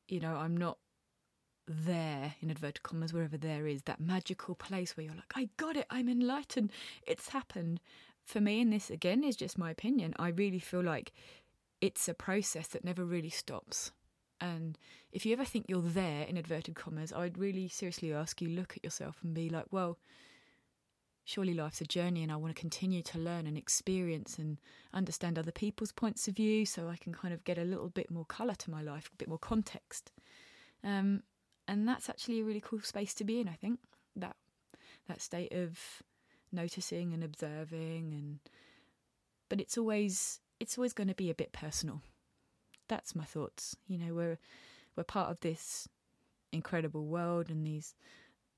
you 0.08 0.18
know, 0.18 0.34
I'm 0.34 0.56
not 0.56 0.78
there, 1.66 2.34
in 2.40 2.50
inverted 2.50 2.82
commas, 2.82 3.12
wherever 3.12 3.36
there 3.36 3.66
is, 3.66 3.82
that 3.82 4.00
magical 4.00 4.54
place 4.54 4.96
where 4.96 5.04
you're 5.06 5.14
like, 5.14 5.32
I 5.34 5.48
got 5.56 5.76
it, 5.76 5.86
I'm 5.90 6.08
enlightened, 6.08 6.72
it's 7.06 7.30
happened. 7.30 7.80
For 8.24 8.40
me, 8.40 8.60
and 8.60 8.72
this 8.72 8.90
again 8.90 9.22
is 9.22 9.36
just 9.36 9.58
my 9.58 9.70
opinion, 9.70 10.14
I 10.18 10.28
really 10.28 10.58
feel 10.58 10.82
like 10.82 11.12
it's 11.80 12.08
a 12.08 12.14
process 12.14 12.66
that 12.68 12.84
never 12.84 13.04
really 13.04 13.30
stops. 13.30 13.92
And 14.40 14.78
if 15.12 15.24
you 15.24 15.32
ever 15.32 15.44
think 15.44 15.66
you're 15.68 15.80
there, 15.80 16.24
in 16.24 16.36
inverted 16.36 16.74
commas, 16.74 17.12
I'd 17.12 17.38
really 17.38 17.68
seriously 17.68 18.12
ask 18.12 18.40
you 18.42 18.48
look 18.48 18.76
at 18.76 18.84
yourself 18.84 19.18
and 19.22 19.32
be 19.32 19.48
like, 19.48 19.66
well, 19.70 19.98
surely 21.24 21.54
life's 21.54 21.80
a 21.80 21.86
journey 21.86 22.22
and 22.22 22.30
I 22.30 22.36
want 22.36 22.54
to 22.54 22.60
continue 22.60 23.02
to 23.02 23.18
learn 23.18 23.46
and 23.46 23.58
experience 23.58 24.38
and 24.38 24.58
understand 24.94 25.38
other 25.38 25.52
people's 25.52 25.90
points 25.90 26.28
of 26.28 26.36
view 26.36 26.64
so 26.64 26.88
I 26.88 26.96
can 26.96 27.12
kind 27.12 27.34
of 27.34 27.44
get 27.44 27.58
a 27.58 27.64
little 27.64 27.88
bit 27.88 28.10
more 28.10 28.24
colour 28.24 28.54
to 28.54 28.70
my 28.70 28.82
life, 28.82 29.10
a 29.12 29.16
bit 29.16 29.28
more 29.28 29.38
context. 29.38 30.12
Um, 30.84 31.22
and 31.68 31.88
that's 31.88 32.08
actually 32.08 32.40
a 32.40 32.44
really 32.44 32.62
cool 32.62 32.80
space 32.80 33.14
to 33.14 33.24
be 33.24 33.40
in, 33.40 33.48
I 33.48 33.54
think. 33.54 33.80
That 34.14 34.36
that 35.08 35.20
state 35.20 35.52
of 35.52 35.78
noticing 36.52 37.12
and 37.12 37.22
observing 37.22 38.12
and 38.12 38.38
but 39.48 39.60
it's 39.60 39.76
always 39.76 40.40
it's 40.58 40.78
always 40.78 40.92
going 40.92 41.08
to 41.08 41.14
be 41.14 41.28
a 41.28 41.34
bit 41.34 41.52
personal 41.52 42.02
that's 42.88 43.14
my 43.14 43.24
thoughts. 43.24 43.76
You 43.86 43.98
know, 43.98 44.14
we're 44.14 44.38
we're 44.96 45.04
part 45.04 45.30
of 45.30 45.40
this 45.40 45.88
incredible 46.52 47.06
world 47.06 47.50
and 47.50 47.66
these 47.66 47.94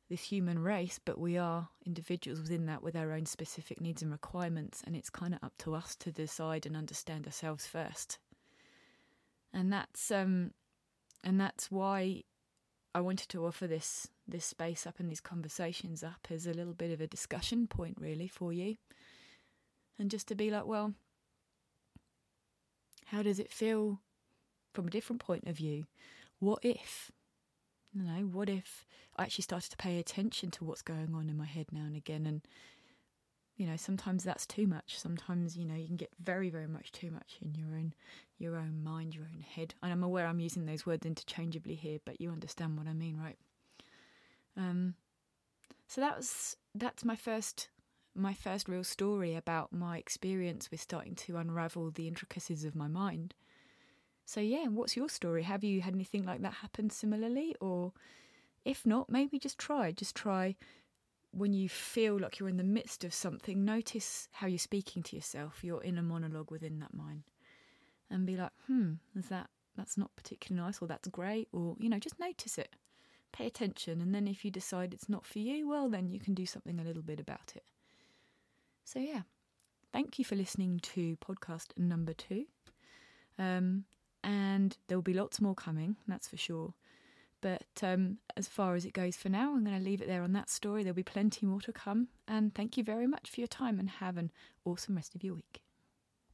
this 0.08 0.22
human 0.22 0.58
race, 0.58 0.98
but 1.04 1.18
we 1.18 1.36
are 1.36 1.68
individuals 1.84 2.40
within 2.40 2.66
that 2.66 2.82
with 2.82 2.96
our 2.96 3.12
own 3.12 3.26
specific 3.26 3.80
needs 3.80 4.02
and 4.02 4.10
requirements, 4.10 4.82
and 4.86 4.96
it's 4.96 5.10
kind 5.10 5.34
of 5.34 5.40
up 5.42 5.52
to 5.58 5.74
us 5.74 5.94
to 5.96 6.10
decide 6.10 6.64
and 6.64 6.76
understand 6.76 7.26
ourselves 7.26 7.66
first. 7.66 8.18
And 9.52 9.72
that's 9.72 10.10
um, 10.10 10.52
and 11.24 11.40
that's 11.40 11.70
why 11.70 12.22
I 12.94 13.00
wanted 13.00 13.28
to 13.30 13.46
offer 13.46 13.66
this 13.66 14.08
this 14.26 14.44
space 14.44 14.86
up 14.86 14.98
and 14.98 15.10
these 15.10 15.20
conversations 15.20 16.02
up 16.02 16.28
as 16.30 16.46
a 16.46 16.52
little 16.52 16.74
bit 16.74 16.90
of 16.90 17.00
a 17.00 17.06
discussion 17.06 17.66
point, 17.66 17.96
really, 18.00 18.28
for 18.28 18.52
you, 18.52 18.76
and 19.98 20.10
just 20.10 20.28
to 20.28 20.34
be 20.34 20.50
like, 20.50 20.66
well, 20.66 20.94
how 23.06 23.22
does 23.22 23.38
it 23.38 23.52
feel 23.52 24.00
from 24.74 24.88
a 24.88 24.90
different 24.90 25.20
point 25.20 25.44
of 25.46 25.56
view, 25.56 25.86
what 26.38 26.60
if? 26.62 27.10
you 27.92 28.02
know, 28.02 28.26
what 28.26 28.48
if 28.48 28.86
I 29.16 29.22
actually 29.22 29.42
started 29.42 29.70
to 29.70 29.76
pay 29.76 29.98
attention 29.98 30.50
to 30.52 30.64
what's 30.64 30.82
going 30.82 31.14
on 31.14 31.28
in 31.28 31.36
my 31.36 31.46
head 31.46 31.66
now 31.72 31.80
and 31.80 31.96
again? 31.96 32.26
And, 32.26 32.42
you 33.56 33.66
know, 33.66 33.76
sometimes 33.76 34.24
that's 34.24 34.46
too 34.46 34.66
much. 34.66 34.98
Sometimes, 34.98 35.56
you 35.56 35.64
know, 35.64 35.74
you 35.74 35.86
can 35.86 35.96
get 35.96 36.10
very, 36.22 36.50
very 36.50 36.68
much 36.68 36.92
too 36.92 37.10
much 37.10 37.38
in 37.42 37.54
your 37.54 37.74
own 37.76 37.94
your 38.38 38.56
own 38.56 38.82
mind, 38.82 39.14
your 39.14 39.24
own 39.24 39.40
head. 39.40 39.74
And 39.82 39.92
I'm 39.92 40.02
aware 40.02 40.26
I'm 40.26 40.40
using 40.40 40.66
those 40.66 40.86
words 40.86 41.06
interchangeably 41.06 41.74
here, 41.74 41.98
but 42.04 42.20
you 42.20 42.30
understand 42.30 42.76
what 42.76 42.86
I 42.86 42.92
mean, 42.92 43.18
right? 43.18 43.38
Um 44.56 44.94
so 45.86 46.00
that 46.00 46.16
was 46.16 46.56
that's 46.74 47.04
my 47.04 47.16
first 47.16 47.68
my 48.14 48.34
first 48.34 48.68
real 48.68 48.84
story 48.84 49.36
about 49.36 49.72
my 49.72 49.96
experience 49.96 50.70
with 50.70 50.80
starting 50.80 51.14
to 51.14 51.36
unravel 51.36 51.90
the 51.90 52.08
intricacies 52.08 52.64
of 52.64 52.74
my 52.74 52.88
mind. 52.88 53.34
So, 54.24 54.40
yeah, 54.40 54.66
what's 54.66 54.96
your 54.96 55.08
story? 55.08 55.44
Have 55.44 55.64
you 55.64 55.80
had 55.80 55.94
anything 55.94 56.24
like 56.24 56.42
that 56.42 56.54
happen 56.54 56.90
similarly? 56.90 57.54
Or 57.60 57.92
if 58.64 58.84
not, 58.84 59.08
maybe 59.08 59.38
just 59.38 59.56
try. 59.56 59.92
Just 59.92 60.14
try 60.14 60.56
when 61.30 61.52
you 61.52 61.68
feel 61.68 62.18
like 62.18 62.38
you're 62.38 62.48
in 62.48 62.56
the 62.56 62.64
midst 62.64 63.04
of 63.04 63.14
something, 63.14 63.64
notice 63.64 64.28
how 64.32 64.46
you're 64.46 64.58
speaking 64.58 65.02
to 65.04 65.16
yourself, 65.16 65.62
your 65.62 65.82
inner 65.82 66.02
monologue 66.02 66.50
within 66.50 66.78
that 66.80 66.94
mind, 66.94 67.22
and 68.10 68.26
be 68.26 68.36
like, 68.36 68.52
hmm, 68.66 68.94
is 69.16 69.26
that 69.28 69.50
that's 69.76 69.96
not 69.96 70.14
particularly 70.16 70.66
nice, 70.66 70.80
or 70.80 70.88
that's 70.88 71.08
great, 71.08 71.48
or 71.52 71.76
you 71.78 71.88
know, 71.88 71.98
just 71.98 72.18
notice 72.18 72.58
it, 72.58 72.74
pay 73.32 73.46
attention, 73.46 74.00
and 74.00 74.14
then 74.14 74.26
if 74.26 74.44
you 74.44 74.50
decide 74.50 74.92
it's 74.92 75.08
not 75.08 75.24
for 75.24 75.38
you, 75.38 75.68
well, 75.68 75.88
then 75.88 76.10
you 76.10 76.18
can 76.18 76.34
do 76.34 76.46
something 76.46 76.78
a 76.78 76.84
little 76.84 77.02
bit 77.02 77.20
about 77.20 77.52
it. 77.54 77.64
So, 78.84 78.98
yeah, 78.98 79.22
thank 79.92 80.18
you 80.18 80.24
for 80.24 80.34
listening 80.34 80.80
to 80.80 81.16
podcast 81.16 81.76
number 81.76 82.14
two. 82.14 82.46
Um, 83.38 83.84
and 84.24 84.76
there 84.88 84.96
will 84.96 85.02
be 85.02 85.14
lots 85.14 85.40
more 85.40 85.54
coming, 85.54 85.96
that's 86.06 86.28
for 86.28 86.36
sure. 86.36 86.74
But 87.40 87.66
um, 87.82 88.18
as 88.36 88.48
far 88.48 88.74
as 88.74 88.84
it 88.84 88.92
goes 88.92 89.16
for 89.16 89.28
now, 89.28 89.52
I'm 89.54 89.64
going 89.64 89.78
to 89.78 89.84
leave 89.84 90.02
it 90.02 90.08
there 90.08 90.22
on 90.22 90.32
that 90.32 90.50
story. 90.50 90.82
There'll 90.82 90.94
be 90.94 91.04
plenty 91.04 91.46
more 91.46 91.60
to 91.60 91.72
come. 91.72 92.08
And 92.26 92.52
thank 92.54 92.76
you 92.76 92.82
very 92.82 93.06
much 93.06 93.30
for 93.30 93.40
your 93.40 93.48
time 93.48 93.78
and 93.78 93.88
have 93.88 94.16
an 94.16 94.32
awesome 94.64 94.96
rest 94.96 95.14
of 95.14 95.22
your 95.22 95.34
week. 95.34 95.60